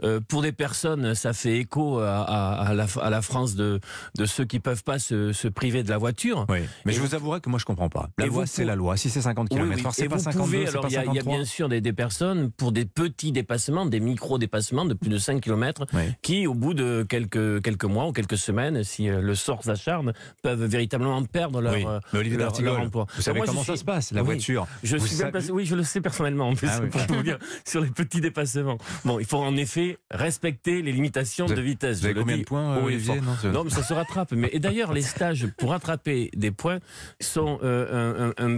Euh, 0.03 0.21
pour 0.27 0.43
des 0.43 0.53
personnes, 0.53 1.15
ça 1.15 1.33
fait 1.33 1.59
écho 1.59 2.01
à, 2.01 2.23
à, 2.23 2.75
la, 2.75 2.87
à 3.01 3.11
la 3.11 3.23
France 3.23 3.55
de 3.55 3.81
de 4.17 4.27
ceux 4.27 4.45
qui 4.45 4.61
peuvent 4.61 4.85
pas 4.85 4.99
se, 4.99 5.49
priver 5.49 5.83
de 5.83 5.91
la 5.91 5.99
voiture. 5.99 6.47
Oui. 6.49 6.61
Mais 6.85 6.93
je 6.93 7.01
vous 7.01 7.15
avouerai 7.15 7.41
que 7.41 7.49
moi 7.49 7.59
je 7.59 7.65
comprends 7.65 7.89
pas. 7.89 8.09
La 8.19 8.27
loi 8.27 8.47
c'est 8.47 8.65
la 8.65 8.77
loi. 8.77 8.97
Si 8.97 9.11
c'est 9.11 9.21
50 9.21 9.49
km/h, 9.49 9.91
c'est 9.93 10.09
pas 10.09 10.19
52, 10.19 10.67
alors 10.67 10.87
il 10.89 10.93
y, 10.93 11.19
a 11.19 11.23
bien 11.23 11.45
sûr 11.45 11.69
des, 11.69 11.93
personnes 11.93 12.51
pour 12.51 12.73
des 12.73 12.85
petits 12.85 13.33
dépassements, 13.33 13.87
des 13.87 14.01
micro 14.01 14.39
dépassements 14.39 14.85
de 14.85 14.95
plus 14.95 15.11
de 15.11 15.19
5 15.19 15.41
km, 15.41 15.87
qui 16.23 16.47
au 16.47 16.55
bout 16.55 16.75
de 16.75 17.05
quelques 17.09 17.63
quelques 17.63 17.85
mois 17.85 18.07
ou 18.07 18.13
quelques 18.13 18.39
semaines, 18.39 18.85
si 18.85 19.09
euh, 19.09 19.21
le 19.21 19.35
sort 19.35 19.65
s'acharne, 19.65 20.13
peuvent 20.43 20.65
véritablement 20.65 21.23
perdre 21.25 21.61
leur, 21.61 21.75
euh, 21.75 22.01
leur, 22.13 22.81
emploi. 22.81 23.07
Vous 23.17 23.23
savez 23.23 23.41
comment 23.41 23.65
ça 23.65 23.77
se 23.77 23.85
passe 23.85 24.13
la 24.13 24.23
voiture? 24.23 24.67
Je 24.83 24.97
suis 24.97 25.17
Oui, 25.51 25.67
je 25.67 25.75
le 25.75 25.85
sais 25.85 26.01
personnellement 26.01 26.49
en 26.49 26.55
plus 26.55 26.69
ah 26.71 26.81
pour 26.81 27.17
vous 27.17 27.23
dire 27.23 27.39
sur 27.65 27.81
les 27.81 27.91
petits 27.91 28.21
dépassements. 28.21 28.79
Bon, 29.05 29.19
il 29.19 29.27
faut 29.27 29.39
en 29.39 29.57
effet 29.57 29.99
respecter 30.11 30.83
les 30.83 30.93
limitations 30.93 31.47
de 31.47 31.61
vitesse. 31.61 32.01
Vous 32.01 32.07
avez 32.07 32.15
combien 32.15 32.39
de 32.39 32.45
points, 32.45 32.79
Olivier 32.79 33.21
non, 33.53 33.65
mais 33.65 33.71
ça 33.71 33.83
se 33.91 33.95
rattrape. 33.95 34.33
Mais 34.33 34.51
d'ailleurs, 34.59 34.93
les 34.93 35.03
stages 35.03 35.47
pour 35.59 35.71
rattraper 35.71 36.31
des 36.37 36.53
points 36.53 36.79
sont 37.21 37.59
euh, 37.63 38.33
un, 38.39 38.55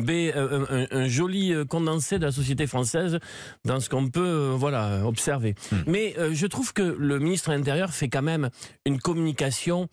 un, 0.91 1.09
joli 1.09 1.53
euh, 1.53 1.65
condensé 1.65 2.19
de 2.19 2.27
la 2.27 2.33
société 2.33 2.67
française 2.67 3.19
dans 3.65 3.81
ce 3.81 3.89
qu'on 3.89 4.09
peut 4.09 4.21
euh, 4.21 4.55
voilà 4.55 5.07
observer. 5.07 5.55
Hmm. 5.71 5.77
Mais 5.87 6.15
je 6.33 6.47
trouve 6.47 6.73
que 6.73 6.83
le 6.83 7.19
ministre 7.19 7.51
de 7.51 7.57
l'Intérieur 7.57 7.91
fait 7.91 8.09
quand 8.09 8.23
même 8.23 8.51
une 8.85 9.01
communication 9.01 9.89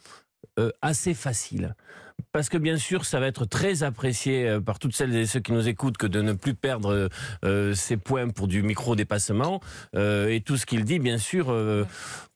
assez 0.81 1.13
facile 1.13 1.73
parce 2.31 2.49
que 2.49 2.57
bien 2.57 2.77
sûr, 2.77 3.05
ça 3.05 3.19
va 3.19 3.27
être 3.27 3.45
très 3.45 3.83
apprécié 3.83 4.47
euh, 4.47 4.59
par 4.59 4.79
toutes 4.79 4.95
celles 4.95 5.15
et 5.15 5.25
ceux 5.25 5.39
qui 5.39 5.51
nous 5.51 5.67
écoutent 5.67 5.97
que 5.97 6.07
de 6.07 6.21
ne 6.21 6.33
plus 6.33 6.53
perdre 6.53 7.09
euh, 7.45 7.73
ces 7.73 7.97
points 7.97 8.29
pour 8.29 8.47
du 8.47 8.63
micro-dépassement. 8.63 9.61
Euh, 9.95 10.29
et 10.29 10.41
tout 10.41 10.57
ce 10.57 10.65
qu'il 10.65 10.83
dit, 10.83 10.99
bien 10.99 11.17
sûr, 11.17 11.55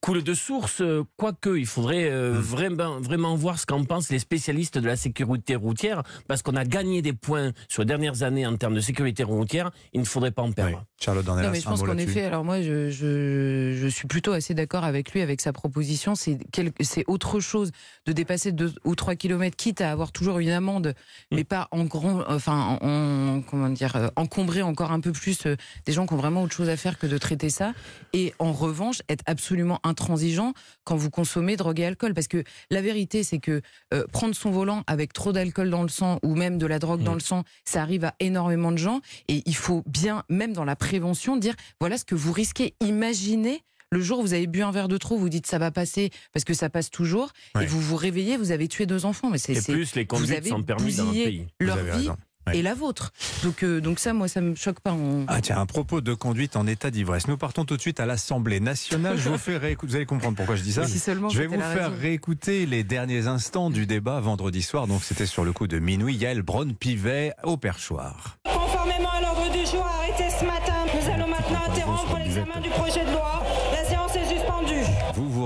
coule 0.01 0.23
de 0.23 0.33
source. 0.33 0.81
Quoique, 1.17 1.57
il 1.57 1.65
faudrait 1.65 2.09
hmm. 2.09 2.33
vraiment, 2.33 2.99
vraiment 2.99 3.35
voir 3.35 3.59
ce 3.59 3.65
qu'en 3.65 3.83
pensent 3.83 4.09
les 4.09 4.19
spécialistes 4.19 4.77
de 4.77 4.87
la 4.87 4.95
sécurité 4.95 5.55
routière, 5.55 6.03
parce 6.27 6.41
qu'on 6.41 6.55
a 6.55 6.65
gagné 6.65 7.01
des 7.01 7.13
points 7.13 7.51
sur 7.67 7.81
les 7.81 7.87
dernières 7.87 8.23
années 8.23 8.45
en 8.45 8.55
termes 8.57 8.75
de 8.75 8.81
sécurité 8.81 9.23
routière. 9.23 9.71
Il 9.93 10.01
ne 10.01 10.05
faudrait 10.05 10.31
pas 10.31 10.41
en 10.41 10.51
perdre. 10.51 10.83
Charlotte 10.99 11.27
non, 11.27 11.49
mais 11.51 11.59
je 11.59 11.65
pense 11.65 11.81
qu'en 11.81 11.97
effet, 11.97 12.23
alors 12.23 12.43
moi, 12.43 12.61
je, 12.61 12.89
je, 12.89 13.77
je 13.77 13.87
suis 13.87 14.07
plutôt 14.07 14.31
assez 14.31 14.53
d'accord 14.53 14.83
avec 14.83 15.11
lui, 15.11 15.21
avec 15.21 15.41
sa 15.41 15.53
proposition. 15.53 16.15
C'est 16.15 17.03
autre 17.07 17.39
chose 17.39 17.71
de 18.05 18.11
dépasser 18.11 18.51
2 18.51 18.73
ou 18.85 18.95
3 18.95 19.15
kilomètres, 19.15 19.57
quitte 19.57 19.72
à 19.81 19.91
avoir 19.91 20.11
toujours 20.11 20.39
une 20.39 20.49
amende, 20.49 20.87
mm. 21.31 21.35
mais 21.35 21.43
pas 21.43 21.67
en 21.71 21.85
grand, 21.85 22.23
enfin, 22.27 22.77
en, 22.81 23.41
comment 23.41 23.69
dire, 23.69 23.95
euh, 23.95 24.07
encombrer 24.15 24.61
encore 24.61 24.91
un 24.91 24.99
peu 24.99 25.11
plus 25.11 25.45
euh, 25.45 25.55
des 25.85 25.93
gens 25.93 26.05
qui 26.05 26.13
ont 26.13 26.17
vraiment 26.17 26.43
autre 26.43 26.55
chose 26.55 26.69
à 26.69 26.77
faire 26.77 26.97
que 26.97 27.07
de 27.07 27.17
traiter 27.17 27.49
ça. 27.49 27.73
Et 28.13 28.33
en 28.39 28.51
revanche, 28.51 29.01
être 29.09 29.23
absolument 29.25 29.79
intransigeant 29.83 30.53
quand 30.83 30.95
vous 30.95 31.09
consommez 31.09 31.55
drogue 31.55 31.79
et 31.79 31.85
alcool, 31.85 32.13
parce 32.13 32.27
que 32.27 32.43
la 32.69 32.81
vérité, 32.81 33.23
c'est 33.23 33.39
que 33.39 33.61
euh, 33.93 34.05
prendre 34.11 34.35
son 34.35 34.51
volant 34.51 34.83
avec 34.87 35.13
trop 35.13 35.31
d'alcool 35.31 35.69
dans 35.69 35.83
le 35.83 35.89
sang 35.89 36.19
ou 36.23 36.35
même 36.35 36.57
de 36.57 36.65
la 36.65 36.79
drogue 36.79 37.01
mm. 37.01 37.05
dans 37.05 37.13
le 37.13 37.19
sang, 37.19 37.43
ça 37.65 37.81
arrive 37.81 38.05
à 38.05 38.15
énormément 38.19 38.71
de 38.71 38.77
gens. 38.77 39.01
Et 39.27 39.43
il 39.45 39.55
faut 39.55 39.83
bien, 39.85 40.23
même 40.29 40.53
dans 40.53 40.65
la 40.65 40.75
prévention, 40.75 41.37
dire 41.37 41.55
voilà 41.79 41.97
ce 41.97 42.05
que 42.05 42.15
vous 42.15 42.31
risquez. 42.31 42.75
Imaginez 42.81 43.63
le 43.93 44.01
jour 44.01 44.19
où 44.19 44.21
vous 44.23 44.33
avez 44.33 44.47
bu 44.47 44.61
un 44.61 44.71
verre 44.71 44.87
de 44.87 44.97
trop, 44.97 45.17
vous 45.17 45.29
dites 45.29 45.47
ça 45.47 45.57
va 45.57 45.71
passer 45.71 46.11
parce 46.33 46.43
que 46.43 46.53
ça 46.53 46.69
passe 46.69 46.89
toujours, 46.89 47.31
et 47.61 47.65
vous 47.65 47.79
vous 47.79 47.95
réveillez, 47.95 48.37
vous 48.37 48.51
avez 48.51 48.67
tué 48.67 48.85
deux 48.85 49.05
enfants. 49.05 49.29
Mais 49.29 49.37
c'est 49.37 49.61
plus 49.63 49.95
les 49.95 50.05
conduites 50.05 50.47
sont 50.47 50.63
permises 50.63 50.97
dans 50.97 51.05
le 51.05 51.11
pays. 51.11 51.47
Leur 51.59 51.77
vie 51.77 52.09
et 52.51 52.61
la 52.61 52.73
vôtre. 52.73 53.13
Donc, 53.43 53.63
euh, 53.63 53.79
donc 53.79 53.99
ça, 53.99 54.13
moi, 54.13 54.27
ça 54.27 54.41
me 54.41 54.55
choque 54.55 54.79
pas. 54.81 54.95
Ah 55.27 55.41
tiens, 55.41 55.59
un 55.59 55.65
propos 55.65 56.01
de 56.01 56.13
conduite 56.13 56.55
en 56.55 56.67
état 56.67 56.91
d'ivresse. 56.91 57.27
Nous 57.27 57.37
partons 57.37 57.63
tout 57.65 57.77
de 57.77 57.81
suite 57.81 57.99
à 57.99 58.05
l'Assemblée 58.05 58.59
nationale. 58.59 59.17
Je 59.17 59.29
vous 59.29 59.37
fais 59.37 59.57
réécouter. 59.57 59.91
Vous 59.91 59.95
allez 59.95 60.05
comprendre 60.05 60.35
pourquoi 60.35 60.55
je 60.55 60.63
dis 60.63 60.73
ça. 60.73 60.83
je 60.83 61.37
vais 61.37 61.47
vous 61.47 61.61
faire 61.61 61.95
réécouter 61.97 62.65
les 62.65 62.83
derniers 62.83 63.27
instants 63.27 63.69
du 63.69 63.85
débat 63.85 64.19
vendredi 64.19 64.61
soir. 64.61 64.87
Donc 64.87 65.03
c'était 65.03 65.25
sur 65.25 65.45
le 65.45 65.53
coup 65.53 65.67
de 65.67 65.79
minuit. 65.79 66.15
Yael 66.15 66.41
Braun-Pivet 66.41 67.33
au 67.43 67.57
perchoir. 67.57 68.37
Conformément 68.43 69.11
à 69.11 69.21
l'ordre 69.21 69.51
du 69.51 69.65
jour 69.69 69.85
arrêté 69.85 70.25
ce 70.37 70.45
matin, 70.45 70.73
nous 70.93 71.11
allons 71.11 71.27
maintenant 71.27 71.61
interrompre 71.69 72.17
l'examen 72.17 72.59
du 72.61 72.69
projet 72.69 73.05
de 73.05 73.11
loi. 73.11 73.42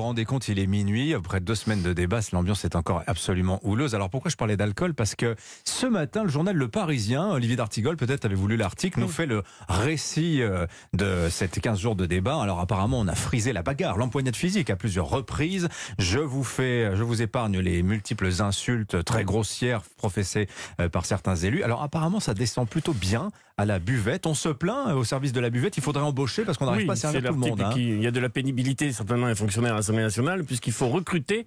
Rendez 0.07 0.25
compte, 0.25 0.47
il 0.47 0.57
est 0.59 0.67
minuit. 0.67 1.13
Après 1.13 1.41
deux 1.41 1.53
semaines 1.53 1.81
de 1.81 1.91
débat, 1.91 2.19
l'ambiance 2.31 2.63
est 2.63 2.75
encore 2.75 3.03
absolument 3.07 3.59
houleuse. 3.63 3.93
Alors 3.93 4.09
pourquoi 4.09 4.31
je 4.31 4.37
parlais 4.37 4.55
d'alcool? 4.55 4.93
Parce 4.93 5.15
que 5.15 5.35
ce 5.65 5.85
matin, 5.85 6.23
le 6.23 6.29
journal 6.29 6.55
Le 6.55 6.67
Parisien, 6.69 7.29
Olivier 7.31 7.57
D'Artigol, 7.57 7.97
peut-être 7.97 8.23
avez 8.23 8.35
vous 8.35 8.47
lu 8.47 8.55
l'article, 8.55 9.01
nous 9.01 9.09
fait 9.09 9.25
le 9.25 9.43
récit 9.67 10.41
euh, 10.41 10.65
de 10.93 11.27
ces 11.29 11.49
15 11.49 11.79
jours 11.79 11.95
de 11.95 12.05
débat. 12.05 12.41
Alors 12.41 12.61
apparemment, 12.61 12.99
on 12.99 13.07
a 13.07 13.15
frisé 13.15 13.51
la 13.51 13.63
bagarre, 13.63 13.97
l'empoignade 13.97 14.35
physique 14.35 14.69
à 14.69 14.77
plusieurs 14.77 15.09
reprises. 15.09 15.67
Je 15.99 16.19
vous 16.19 16.45
fais, 16.45 16.95
je 16.95 17.03
vous 17.03 17.21
épargne 17.21 17.59
les 17.59 17.83
multiples 17.83 18.29
insultes 18.39 19.03
très 19.03 19.25
grossières 19.25 19.81
professées 19.97 20.47
euh, 20.79 20.87
par 20.87 21.05
certains 21.05 21.35
élus. 21.35 21.63
Alors 21.63 21.83
apparemment, 21.83 22.21
ça 22.21 22.33
descend 22.33 22.67
plutôt 22.69 22.93
bien 22.93 23.29
à 23.57 23.65
la 23.65 23.79
buvette. 23.79 24.27
On 24.27 24.35
se 24.35 24.49
plaint 24.49 24.89
euh, 24.89 24.93
au 24.93 25.03
service 25.03 25.33
de 25.33 25.39
la 25.39 25.49
buvette, 25.49 25.77
il 25.77 25.83
faudrait 25.83 26.03
embaucher 26.03 26.43
parce 26.43 26.57
qu'on 26.57 26.65
n'arrive 26.65 26.85
pas 26.85 26.93
à 26.93 26.95
servir 26.95 27.21
tout 27.21 27.33
le 27.33 27.39
monde. 27.39 27.61
Hein. 27.61 27.71
Il 27.75 28.01
y 28.01 28.07
a 28.07 28.11
de 28.11 28.19
la 28.19 28.29
pénibilité 28.29 28.91
certainement 28.91 29.27
les 29.27 29.35
fonctionnaires 29.35 29.75
à 29.75 29.81
l'Assemblée 30.03 30.27
nationale 30.31 30.43
puisqu'il 30.43 30.73
faut 30.73 30.89
recruter 30.89 31.45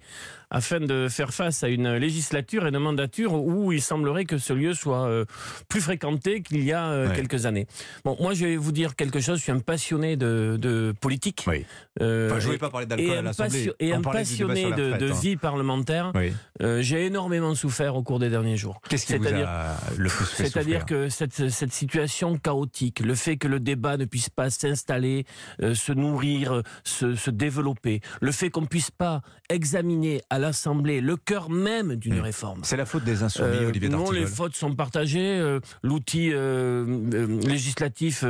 afin 0.51 0.81
de 0.81 1.07
faire 1.09 1.33
face 1.33 1.63
à 1.63 1.69
une 1.69 1.95
législature 1.95 2.65
et 2.65 2.69
une 2.69 2.77
mandature 2.77 3.33
où 3.33 3.71
il 3.71 3.81
semblerait 3.81 4.25
que 4.25 4.37
ce 4.37 4.51
lieu 4.51 4.73
soit 4.73 5.07
euh, 5.07 5.25
plus 5.69 5.79
fréquenté 5.79 6.41
qu'il 6.41 6.63
y 6.63 6.73
a 6.73 6.87
euh, 6.89 7.15
quelques 7.15 7.45
années. 7.45 7.67
Bon, 8.03 8.17
moi 8.19 8.33
je 8.33 8.45
vais 8.45 8.57
vous 8.57 8.73
dire 8.73 8.97
quelque 8.97 9.21
chose, 9.21 9.37
je 9.37 9.43
suis 9.43 9.51
un 9.51 9.59
passionné 9.59 10.17
de, 10.17 10.93
politique. 10.99 11.45
Oui. 11.47 11.65
Euh, 12.01 12.29
je 12.29 12.35
ne 12.35 12.39
voulais 12.41 12.57
pas 12.57 12.69
parler 12.69 12.85
d'alcool 12.85 13.17
à 13.17 13.21
l'Assemblée. 13.21 13.71
Et 13.79 13.93
un 13.93 14.01
passionné 14.01 14.71
de, 14.71 15.09
hein. 15.09 15.19
vie 15.21 15.37
parlementaire. 15.37 16.11
J'ai 16.59 17.05
énormément 17.05 17.55
souffert 17.55 17.95
au 17.95 18.03
cours 18.03 18.19
des 18.19 18.29
derniers 18.29 18.57
jours. 18.57 18.81
Qu'est-ce 18.89 19.05
qui 19.05 19.17
vous 19.17 19.27
a 19.27 19.77
le 19.97 20.09
plus 20.09 20.25
fait 20.25 20.43
C'est-à-dire 20.43 20.85
que 20.85 21.07
cette, 21.07 21.49
cette 21.49 21.71
situation 21.71 22.37
chaotique, 22.37 22.99
le 22.99 23.15
fait 23.15 23.37
que 23.37 23.47
le 23.47 23.61
débat 23.61 23.95
ne 23.95 24.05
puisse 24.05 24.29
pas 24.29 24.49
s'installer, 24.49 25.25
se 25.61 25.93
nourrir, 25.93 26.61
se, 26.83 27.15
se 27.15 27.31
développer, 27.31 28.01
le 28.19 28.31
fait 28.33 28.40
qu'on 28.49 28.61
ne 28.61 28.67
puisse 28.67 28.91
pas 28.91 29.21
examiner 29.49 30.21
à 30.29 30.39
l'Assemblée 30.39 31.01
le 31.01 31.17
cœur 31.17 31.49
même 31.49 31.95
d'une 31.95 32.19
hmm. 32.19 32.21
réforme. 32.21 32.61
C'est 32.63 32.77
la 32.77 32.85
faute 32.85 33.03
des 33.03 33.23
insoumis, 33.23 33.57
euh, 33.57 33.67
Olivier 33.69 33.89
Non, 33.89 34.11
les 34.11 34.25
fautes 34.25 34.55
sont 34.55 34.73
partagées. 34.75 35.39
Euh, 35.39 35.59
l'outil 35.83 36.31
euh, 36.33 37.39
législatif 37.47 38.23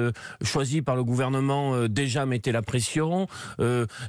choisi 0.44 0.82
par 0.82 0.96
le 0.96 1.03
gouvernement 1.03 1.88
déjà 1.88 2.25
mettait 2.25 2.51
la 2.51 2.62
pression. 2.62 3.27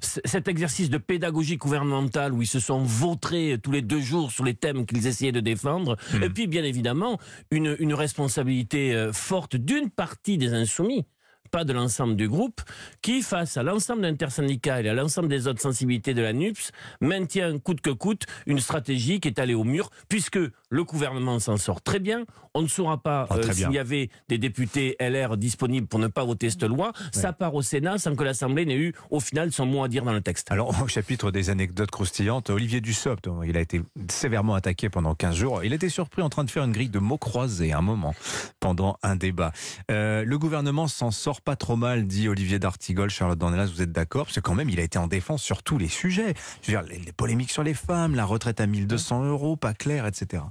cet 0.01 0.49
exercice 0.49 0.91
de 0.91 0.99
pédagogie 0.99 1.57
gouvernementale 1.57 2.33
où 2.33 2.43
ils 2.43 2.47
se 2.47 2.61
sont 2.61 2.83
vautrés 2.83 3.59
tous 3.63 3.73
les 3.73 3.83
deux 3.83 4.01
jours 4.01 4.31
sur 4.33 4.45
les 4.45 4.55
thèmes 4.55 4.87
qu'ils 4.87 5.07
essayaient 5.07 5.33
de 5.33 5.41
défendre. 5.41 5.97
Hmm. 6.13 6.23
Et 6.23 6.31
puis, 6.31 6.47
bien 6.47 6.65
évidemment, 6.65 7.19
une, 7.51 7.77
une 7.79 7.95
responsabilité 7.95 9.11
forte 9.13 9.57
d'une 9.57 9.91
partie 9.91 10.39
des 10.39 10.55
insoumis 10.55 11.05
pas 11.51 11.65
de 11.65 11.73
l'ensemble 11.73 12.17
du 12.17 12.29
groupe, 12.29 12.61
qui, 13.03 13.23
face 13.23 13.57
à 13.57 13.63
l'ensemble 13.63 14.03
d'intersyndical 14.03 14.87
et 14.87 14.89
à 14.89 14.95
l'ensemble 14.95 15.29
des 15.29 15.47
autres 15.47 15.61
sensibilités 15.61 16.15
de 16.15 16.23
la 16.23 16.33
NUPS, 16.33 16.73
maintient 17.01 17.59
coûte 17.59 17.81
que 17.81 17.91
coûte 17.91 18.25
une 18.47 18.61
stratégie 18.61 19.21
qui 19.21 19.29
est 19.29 19.39
allée 19.39 19.55
au 19.55 19.65
mur, 19.65 19.91
puisque 20.09 20.39
le 20.71 20.85
gouvernement 20.85 21.39
s'en 21.39 21.57
sort 21.57 21.83
très 21.83 21.99
bien. 21.99 22.25
On 22.55 22.63
ne 22.63 22.67
saura 22.69 23.03
pas 23.03 23.27
ah, 23.31 23.37
euh, 23.37 23.53
s'il 23.53 23.73
y 23.73 23.79
avait 23.79 24.11
des 24.29 24.39
députés 24.39 24.97
LR 25.01 25.37
disponibles 25.37 25.87
pour 25.87 25.99
ne 25.99 26.07
pas 26.07 26.25
voter 26.25 26.51
cette 26.51 26.65
loi. 26.65 26.93
Ça 27.13 27.33
part 27.33 27.55
au 27.55 27.63
Sénat 27.63 27.99
sans 27.99 28.15
que 28.15 28.25
l'Assemblée 28.25 28.67
n'ait 28.67 28.77
eu, 28.77 28.95
au 29.11 29.21
final, 29.21 29.53
son 29.53 29.67
mot 29.67 29.85
à 29.85 29.89
dire 29.89 30.05
dans 30.05 30.13
le 30.13 30.21
texte. 30.21 30.51
Alors, 30.51 30.83
au 30.83 30.89
chapitre 30.89 31.31
des 31.31 31.51
anecdotes 31.51 31.91
croustillantes, 31.91 32.51
Olivier 32.51 32.81
Dussopt, 32.81 33.29
il 33.47 33.57
a 33.57 33.61
été 33.61 33.81
sévèrement 34.11 34.55
attaqué 34.55 34.91
pendant 34.91 35.15
15 35.15 35.35
jours. 35.35 35.65
Il 35.65 35.73
a 35.73 35.77
été 35.77 35.89
surpris 35.89 36.23
en 36.23 36.29
train 36.29 36.45
de 36.45 36.51
faire 36.51 36.65
une 36.65 36.73
grille 36.73 36.91
de 36.91 36.99
mots 36.99 37.19
croisés 37.19 37.73
un 37.73 37.81
moment 37.81 38.15
pendant 38.61 38.99
un 39.03 39.17
débat. 39.17 39.53
Euh, 39.91 40.25
le 40.25 40.39
gouvernement 40.39 40.89
s'en 40.89 41.11
sort 41.11 41.32
pas 41.41 41.57
trop 41.57 41.77
mal, 41.77 42.07
dit 42.07 42.29
Olivier 42.29 42.59
D'Artigol. 42.59 43.11
Charlotte 43.11 43.39
Dornelas, 43.39 43.67
vous 43.67 43.83
êtes 43.83 43.93
d'accord? 43.93 44.27
Parce 44.27 44.37
que 44.37 44.41
quand 44.41 44.55
même, 44.55 44.69
il 44.69 44.79
a 44.81 44.83
été 44.83 44.99
en 44.99 45.09
défense 45.09 45.43
sur 45.43 45.63
tous 45.63 45.79
les 45.79 45.89
sujets. 45.89 46.35
Je 46.63 46.73
veux 46.73 46.79
dire, 46.79 46.83
les, 46.83 47.13
polémiques 47.13 47.51
sur 47.51 47.63
les 47.63 47.75
femmes, 47.75 48.15
la 48.15 48.25
retraite 48.25 48.61
à 48.61 48.67
1200 48.67 49.25
euros, 49.25 49.57
pas 49.57 49.75
clair, 49.75 50.07
etc. 50.07 50.43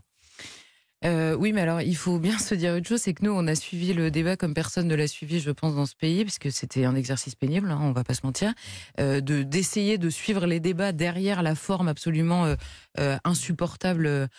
Euh, 1.03 1.35
oui, 1.35 1.51
mais 1.51 1.61
alors 1.61 1.81
il 1.81 1.95
faut 1.95 2.19
bien 2.19 2.37
se 2.37 2.53
dire 2.53 2.75
une 2.75 2.85
chose, 2.85 3.01
c'est 3.01 3.13
que 3.13 3.25
nous, 3.25 3.31
on 3.31 3.47
a 3.47 3.55
suivi 3.55 3.93
le 3.93 4.11
débat 4.11 4.37
comme 4.37 4.53
personne 4.53 4.87
ne 4.87 4.93
l'a 4.93 5.07
suivi, 5.07 5.39
je 5.39 5.49
pense, 5.49 5.75
dans 5.75 5.87
ce 5.87 5.95
pays, 5.95 6.23
puisque 6.23 6.51
c'était 6.51 6.85
un 6.85 6.95
exercice 6.95 7.33
pénible, 7.33 7.71
hein, 7.71 7.79
on 7.81 7.91
va 7.91 8.03
pas 8.03 8.13
se 8.13 8.21
mentir, 8.23 8.53
euh, 8.99 9.19
de 9.19 9.41
d'essayer 9.41 9.97
de 9.97 10.09
suivre 10.11 10.45
les 10.45 10.59
débats 10.59 10.91
derrière 10.91 11.41
la 11.41 11.55
forme 11.55 11.87
absolument 11.87 12.55
euh, 12.99 13.17
insupportable 13.23 14.29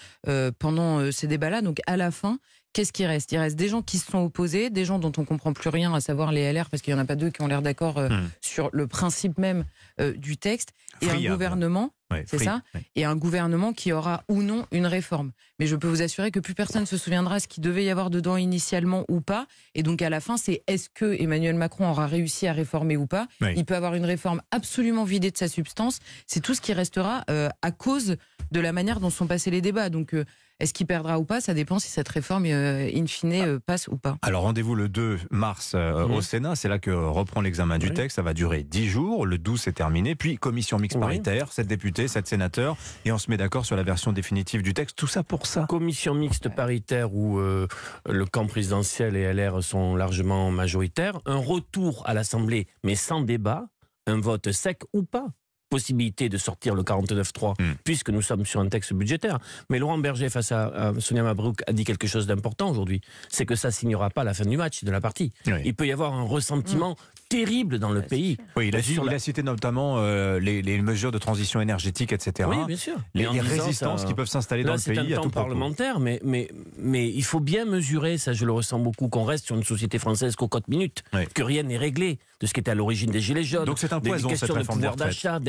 pendant 0.59 1.11
ces 1.11 1.27
débats-là. 1.27 1.63
Donc 1.63 1.81
à 1.87 1.97
la 1.97 2.11
fin, 2.13 2.39
qu'est-ce 2.73 2.93
qui 2.93 3.07
reste? 3.07 3.33
Il 3.33 3.39
reste 3.39 3.57
des 3.57 3.69
gens 3.69 3.83
qui 3.83 3.99
se 3.99 4.11
sont 4.11 4.19
opposés, 4.19 4.71
des 4.71 4.85
gens 4.85 4.99
dont 4.99 5.13
on 5.17 5.25
comprend 5.25 5.53
plus 5.53 5.71
rien, 5.71 5.93
à 5.95 6.01
savoir 6.01 6.33
les 6.33 6.53
LR, 6.53 6.69
parce 6.71 6.83
qu'il 6.83 6.95
n'y 6.95 7.01
en 7.01 7.03
a 7.03 7.07
pas 7.07 7.17
deux 7.17 7.31
qui 7.31 7.43
ont 7.43 7.47
l'air 7.47 7.63
d'accord 7.63 7.99
euh, 7.99 8.09
hmm. 8.09 8.31
sur 8.41 8.71
le 8.73 8.87
principe 8.87 9.39
même 9.39 9.65
euh, 10.01 10.13
du 10.13 10.37
texte, 10.37 10.73
et 11.01 11.11
un 11.11 11.31
gouvernement, 11.31 11.91
c'est 12.27 12.39
ça, 12.39 12.63
et 12.95 13.05
un 13.05 13.17
gouvernement 13.17 13.73
qui 13.73 13.93
aura 13.93 14.23
ou 14.29 14.43
non 14.43 14.67
une 14.71 14.87
réforme. 14.87 15.33
Mais 15.63 15.69
je 15.69 15.77
peux 15.77 15.87
vous 15.87 16.03
assurer 16.03 16.33
que 16.33 16.41
plus 16.41 16.55
personne 16.55 16.81
ne 16.81 16.87
se 16.87 16.97
souviendra 16.97 17.39
ce 17.39 17.47
qu'il 17.47 17.63
devait 17.63 17.85
y 17.85 17.91
avoir 17.91 18.11
dedans 18.11 18.37
initialement 18.37 19.05
ou 19.09 19.21
pas, 19.21 19.47
et 19.77 19.85
donc 19.85 20.03
à 20.03 20.11
la 20.11 20.19
fin, 20.19 20.37
c'est 20.37 20.65
est-ce 20.67 20.89
que 20.93 21.15
Emmanuel 21.23 21.55
Macron 21.55 21.89
aura 21.89 22.09
réussi 22.09 22.49
à 22.49 22.53
réformer 22.53 22.97
ou 22.97 23.07
pas 23.07 23.29
Il 23.55 23.65
peut 23.65 23.77
avoir 23.77 23.95
une 23.95 24.05
réforme 24.05 24.43
absolument 24.51 25.05
vidée 25.05 25.31
de 25.31 25.37
sa 25.37 25.47
substance, 25.47 26.01
c'est 26.27 26.41
tout 26.41 26.55
ce 26.55 26.61
qui 26.61 26.73
restera 26.73 27.23
euh, 27.31 27.49
à 27.63 27.71
cause 27.71 28.17
de 28.51 28.59
la 28.59 28.73
manière 28.73 28.99
dont 28.99 29.09
sont 29.09 29.29
passés 29.29 29.53
les 29.53 29.61
débats. 29.61 29.89
Donc 29.89 30.17
est-ce 30.63 30.73
qu'il 30.73 30.87
perdra 30.87 31.19
ou 31.19 31.25
pas 31.25 31.41
Ça 31.41 31.55
dépend 31.55 31.81
si 31.81 31.91
cette 31.91 32.09
réforme, 32.09 32.47
euh, 32.47 32.89
in 32.95 33.07
fine, 33.07 33.33
euh, 33.33 33.59
passe 33.59 33.89
ou 33.89 33.97
pas. 33.97 34.17
Alors 34.23 34.43
rendez-vous 34.43 34.77
le 34.77 34.89
2 34.89 35.19
mars 35.33 35.73
euh, 35.75 36.07
au 36.07 36.21
Sénat. 36.21 36.55
C'est 36.55 36.69
là 36.69 36.79
que 36.79 36.93
reprend 36.93 37.41
l'examen 37.41 37.79
du 37.79 37.93
texte. 37.93 38.15
Ça 38.15 38.23
va 38.23 38.33
durer 38.33 38.63
10 38.63 38.87
jours. 38.87 39.27
Le 39.27 39.39
12 39.39 39.61
c'est 39.61 39.73
terminé. 39.73 40.15
Puis 40.15 40.37
commission 40.37 40.79
mixte 40.79 41.01
paritaire, 41.01 41.51
7 41.51 41.67
députés, 41.67 42.07
7 42.07 42.29
sénateurs. 42.29 42.77
Et 43.05 43.11
on 43.11 43.19
se 43.19 43.29
met 43.29 43.37
d'accord 43.37 43.67
sur 43.67 43.75
la 43.75 43.83
version 43.83 44.13
définitive 44.13 44.63
du 44.63 44.73
texte. 44.73 44.97
Tout 44.97 45.09
ça 45.09 45.25
pour 45.25 45.47
ça. 45.53 45.67
Commission 45.69 46.15
mixte 46.15 46.49
paritaire 46.49 47.15
où 47.15 47.39
le 47.39 48.25
camp 48.27 48.47
présidentiel 48.47 49.17
et 49.17 49.33
LR 49.33 49.63
sont 49.63 49.97
largement 49.97 50.51
majoritaires. 50.51 51.21
Un 51.27 51.37
retour 51.37 52.03
à 52.07 52.15
l'Assemblée, 52.15 52.67
mais 52.85 52.95
sans 52.95 53.21
débat. 53.21 53.67
Un 54.07 54.19
vote 54.19 54.51
sec 54.51 54.83
ou 54.93 55.05
pas 55.05 55.29
possibilité 55.73 56.29
de 56.29 56.37
sortir 56.37 56.75
le 56.75 56.83
49-3 56.83 57.55
hmm. 57.59 57.75
puisque 57.83 58.11
nous 58.11 58.21
sommes 58.21 58.45
sur 58.45 58.61
un 58.61 58.69
texte 58.69 58.93
budgétaire. 58.93 59.39
Mais 59.71 59.79
Laurent 59.79 59.97
Berger, 59.97 60.29
face 60.29 60.53
à, 60.53 60.93
Sonia 60.99 61.23
Mabrouk, 61.23 61.63
a 61.67 61.73
dit 61.73 61.85
quelque 61.85 62.07
chose 62.07 62.27
d'important 62.27 62.71
aujourd'hui. 62.71 63.01
C'est 63.31 63.47
que 63.47 63.55
ça 63.55 63.71
signera 63.71 64.11
pas 64.11 64.23
la 64.23 64.35
fin 64.35 64.45
du 64.45 64.59
match, 64.59 64.85
de 64.85 64.91
la 64.91 65.01
partie. 65.01 65.33
Il 65.65 65.75
peut 65.75 65.87
y 65.87 65.93
avoir 65.93 66.13
un 66.13 66.25
ressentiment 66.25 66.93
hmm. 66.93 67.22
Terrible 67.33 67.79
dans 67.79 67.91
le 67.91 68.03
pays. 68.03 68.37
Oui, 68.57 68.69
il 68.69 68.77
a, 68.77 69.19
cité 69.19 69.43
notamment 69.43 69.97
euh, 69.99 70.39
les, 70.39 70.83
mesures 70.83 71.13
de 71.13 71.19
transition 71.19 71.61
énergétique, 71.61 72.13
etc. 72.13 72.49
Oui, 72.51 72.57
bien 72.67 72.77
sûr. 72.77 72.97
Les, 73.15 73.27
résistances 73.27 74.05
qui 74.05 74.15
peuvent 74.15 74.29
s'installer 74.29 74.65
dans 74.65 74.75
le 74.75 74.79
pays. 74.79 74.95
C'est 75.09 75.15
un 75.15 75.23
temps 75.23 75.31
parlementaire, 75.31 75.99
mais, 76.01 76.21
mais, 76.25 76.49
mais 76.79 77.09
il 77.09 77.25
faut 77.25 77.41
bien 77.41 77.65
mesurer, 77.65 78.19
ça 78.19 78.33
je 78.33 78.45
le 78.45 78.53
ressens 78.53 78.79
beaucoup, 78.79 79.09
qu'on 79.09 79.25
reste 79.25 79.47
sur 79.47 79.57
une 79.57 79.65
société 79.65 79.99
française 79.99 80.37
cocotte 80.37 80.69
minute, 80.69 81.03
que 81.35 81.43
rien 81.43 81.63
n'est 81.63 81.79
réglé 81.79 82.19
de 82.41 82.47
ce 82.47 82.53
qui 82.53 82.61
était 82.61 82.71
à 82.71 82.75
l'origine 82.75 83.11
des 83.11 83.21
Gilets 83.21 83.45
jaunes. 83.45 83.65
Donc 83.65 83.79
c'est 83.79 83.93
un 83.93 84.01
poison, 84.01 84.29
des 84.29 84.35
questions 84.35 84.55
de 84.55 84.63
pouvoir 84.63 84.97
d'achat, 84.97 85.41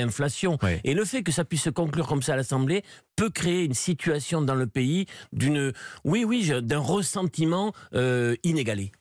et 0.83 0.93
le 0.93 1.05
fait 1.05 1.23
que 1.23 1.31
ça 1.31 1.43
puisse 1.43 1.63
se 1.63 1.69
conclure 1.69 2.07
comme 2.07 2.21
ça 2.21 2.33
à 2.33 2.35
l'Assemblée 2.35 2.83
peut 3.15 3.29
créer 3.29 3.63
une 3.63 3.73
situation 3.73 4.41
dans 4.41 4.55
le 4.55 4.67
pays 4.67 5.05
d'une, 5.31 5.73
oui, 6.03 6.23
oui, 6.23 6.51
d'un 6.61 6.79
ressentiment 6.79 7.73
euh, 7.93 8.35
inégalé 8.43 8.91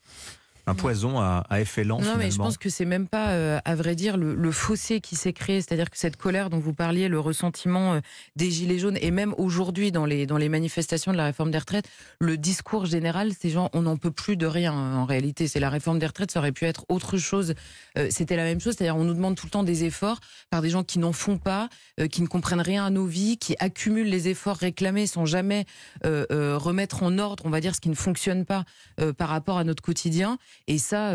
un 0.66 0.74
poison 0.74 1.18
à, 1.20 1.44
effet 1.58 1.82
lent. 1.82 2.00
Non, 2.00 2.16
mais 2.16 2.30
je 2.30 2.36
pense 2.36 2.56
que 2.56 2.68
c'est 2.68 2.84
même 2.84 3.08
pas, 3.08 3.30
euh, 3.30 3.58
à 3.64 3.74
vrai 3.74 3.96
dire, 3.96 4.16
le, 4.16 4.52
fossé 4.52 5.00
qui 5.00 5.16
s'est 5.16 5.32
créé. 5.32 5.60
C'est-à-dire 5.60 5.90
que 5.90 5.98
cette 5.98 6.16
colère 6.16 6.50
dont 6.50 6.58
vous 6.58 6.74
parliez, 6.74 7.08
le 7.08 7.18
ressentiment 7.18 7.94
euh, 7.94 8.00
des 8.36 8.50
Gilets 8.50 8.78
jaunes, 8.78 8.98
et 9.00 9.10
même 9.10 9.34
aujourd'hui 9.38 9.90
dans 9.90 10.04
les, 10.04 10.26
dans 10.26 10.36
les 10.36 10.48
manifestations 10.48 11.10
de 11.10 11.16
la 11.16 11.24
réforme 11.24 11.50
des 11.50 11.58
retraites, 11.58 11.88
le 12.20 12.36
discours 12.36 12.86
général, 12.86 13.32
ces 13.32 13.50
gens, 13.50 13.70
on 13.72 13.82
n'en 13.82 13.96
peut 13.96 14.10
plus 14.10 14.36
de 14.36 14.46
rien 14.46 14.72
en 14.72 15.04
réalité. 15.04 15.48
C'est 15.48 15.58
la 15.58 15.70
réforme 15.70 15.98
des 15.98 16.06
retraites, 16.06 16.30
ça 16.30 16.38
aurait 16.38 16.52
pu 16.52 16.64
être 16.66 16.84
autre 16.88 17.16
chose. 17.16 17.54
Euh, 17.98 18.08
c'était 18.10 18.36
la 18.36 18.44
même 18.44 18.60
chose, 18.60 18.74
c'est-à-dire 18.76 18.96
on 18.96 19.04
nous 19.04 19.14
demande 19.14 19.34
tout 19.34 19.46
le 19.46 19.50
temps 19.50 19.64
des 19.64 19.84
efforts 19.84 20.20
par 20.50 20.62
des 20.62 20.70
gens 20.70 20.84
qui 20.84 20.98
n'en 20.98 21.12
font 21.12 21.38
pas, 21.38 21.68
qui 22.10 22.22
ne 22.22 22.26
comprennent 22.26 22.60
rien 22.60 22.84
à 22.84 22.90
nos 22.90 23.06
vies, 23.06 23.36
qui 23.38 23.56
accumulent 23.58 24.08
les 24.08 24.28
efforts 24.28 24.56
réclamés 24.56 25.06
sans 25.06 25.26
jamais 25.26 25.64
remettre 26.04 27.02
en 27.02 27.18
ordre, 27.18 27.44
on 27.46 27.50
va 27.50 27.60
dire, 27.60 27.74
ce 27.74 27.80
qui 27.80 27.88
ne 27.88 27.94
fonctionne 27.94 28.44
pas 28.44 28.64
par 29.16 29.28
rapport 29.28 29.58
à 29.58 29.64
notre 29.64 29.82
quotidien. 29.82 30.38
Et 30.66 30.78
ça, 30.78 31.10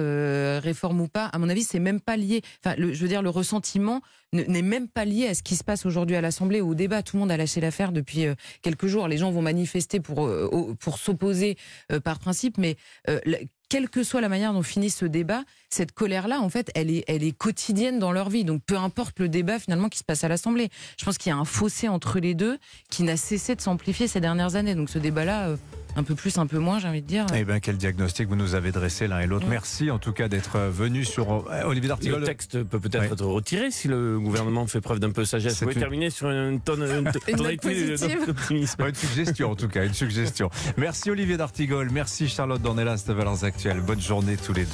réforme 0.60 1.02
ou 1.02 1.08
pas, 1.08 1.26
à 1.26 1.38
mon 1.38 1.50
avis, 1.50 1.64
c'est 1.64 1.80
même 1.80 2.02
pas 2.02 2.18
lié. 2.18 2.42
Enfin, 2.64 2.76
je 2.78 3.02
veux 3.02 3.08
dire, 3.08 3.22
le 3.22 3.30
ressentiment 3.30 4.02
n'est 4.34 4.62
même 4.62 4.88
pas 4.88 5.06
lié 5.06 5.28
à 5.28 5.34
ce 5.34 5.44
qui 5.44 5.56
se 5.56 5.64
passe 5.64 5.86
aujourd'hui 5.86 6.16
à 6.16 6.22
l'Assemblée, 6.22 6.62
au 6.62 6.76
débat. 6.76 7.04
Tout 7.04 7.16
le 7.16 7.22
monde 7.22 7.32
a 7.32 7.38
lâché 7.38 7.62
l'affaire 7.62 7.92
depuis 7.92 8.26
quelques 8.62 8.88
jours. 8.88 9.08
Les 9.08 9.18
gens 9.18 9.32
vont 9.32 9.42
manifester 9.42 10.00
pour, 10.00 10.30
pour 10.80 10.98
s'opposer 10.98 11.58
par 12.04 12.20
principe, 12.20 12.58
mais 12.58 12.76
quelle 13.70 13.90
que 13.90 14.04
soit 14.04 14.22
la 14.22 14.30
manière 14.30 14.54
dont 14.54 14.64
finit 14.64 14.90
ce 14.90 15.06
débat, 15.06 15.44
cette 15.70 15.92
colère-là, 15.92 16.40
en 16.40 16.50
fait, 16.50 16.72
elle 16.76 16.90
est, 16.90 17.04
elle 17.08 17.24
est 17.24 17.38
quotidienne 17.38 18.00
dans 18.00 18.12
leur 18.12 18.30
vie. 18.30 18.46
Donc, 18.46 18.62
peu 18.66 18.78
importe 18.78 19.20
le 19.20 19.30
débat 19.30 19.60
finalement 19.60 19.90
qui 19.90 20.00
se 20.00 20.04
passe 20.04 20.24
à 20.24 20.28
l'Assemblée. 20.28 20.70
Je 20.98 21.06
pense 21.06 21.18
qu'il 21.18 21.30
y 21.30 21.34
a 21.34 21.38
un 21.38 21.46
fossé 21.46 21.88
entre 21.88 22.20
les 22.20 22.34
deux 22.34 22.58
qui 22.90 23.04
n'a 23.04 23.18
cessé 23.18 23.56
de 23.56 23.62
s'amplifier 23.62 24.08
ces 24.08 24.22
dernières 24.22 24.56
années. 24.56 24.76
Donc, 24.76 24.90
ce 24.90 25.00
débat-là, 25.00 25.50
euh, 25.50 25.58
un 25.98 26.04
peu 26.04 26.14
plus, 26.14 26.38
un 26.38 26.46
peu 26.46 26.60
moins, 26.60 26.80
j'ai 26.80 26.88
envie 26.88 27.02
de 27.02 27.08
dire. 27.08 27.26
Eh 27.36 27.44
bien, 27.44 27.60
quel 27.60 27.76
diagnostic 27.76 28.28
vous 28.30 28.36
nous 28.36 28.54
avez 28.54 28.72
dressé 28.72 29.08
l'un 29.08 29.20
et 29.20 29.28
l'autre. 29.28 29.48
Merci 29.50 29.90
en 29.90 29.98
tout 29.98 30.14
cas 30.14 30.28
d'être 30.28 30.60
venu 30.60 31.04
sur 31.04 31.48
euh, 31.52 31.64
Olivier 31.66 31.90
D'Artigol. 31.90 32.20
Le 32.20 32.26
texte 32.26 32.64
peut 32.64 32.80
peut-être 32.80 33.12
être 33.12 33.26
retiré 33.26 33.72
si 33.72 33.88
le 33.88 34.20
gouvernement 34.20 34.68
fait 34.68 34.80
preuve 34.80 35.00
d'un 35.00 35.10
peu 35.10 35.24
de 35.24 35.28
sagesse. 35.28 35.60
Vous 35.60 35.70
pouvez 35.70 35.80
terminer 35.80 36.12
sur 36.12 36.30
une 36.30 36.62
tonne, 36.62 36.84
une 36.84 37.04
d'optimisme. 38.26 38.86
une 38.88 38.96
suggestion 38.96 39.52
en 39.52 39.56
tout 39.56 39.68
cas, 39.68 39.86
une 39.86 39.94
suggestion. 39.94 40.50
Merci 40.78 41.10
Olivier 41.10 41.38
D'Artigol, 41.38 41.90
merci 41.92 42.28
Charlotte 42.28 42.62
Dornelas 42.62 43.04
de 43.08 43.14
Valence 43.14 43.44
Actuelle. 43.44 43.82
Bonne 43.82 44.02
journée 44.02 44.38
tous 44.38 44.54
les 44.54 44.62
deux. 44.62 44.66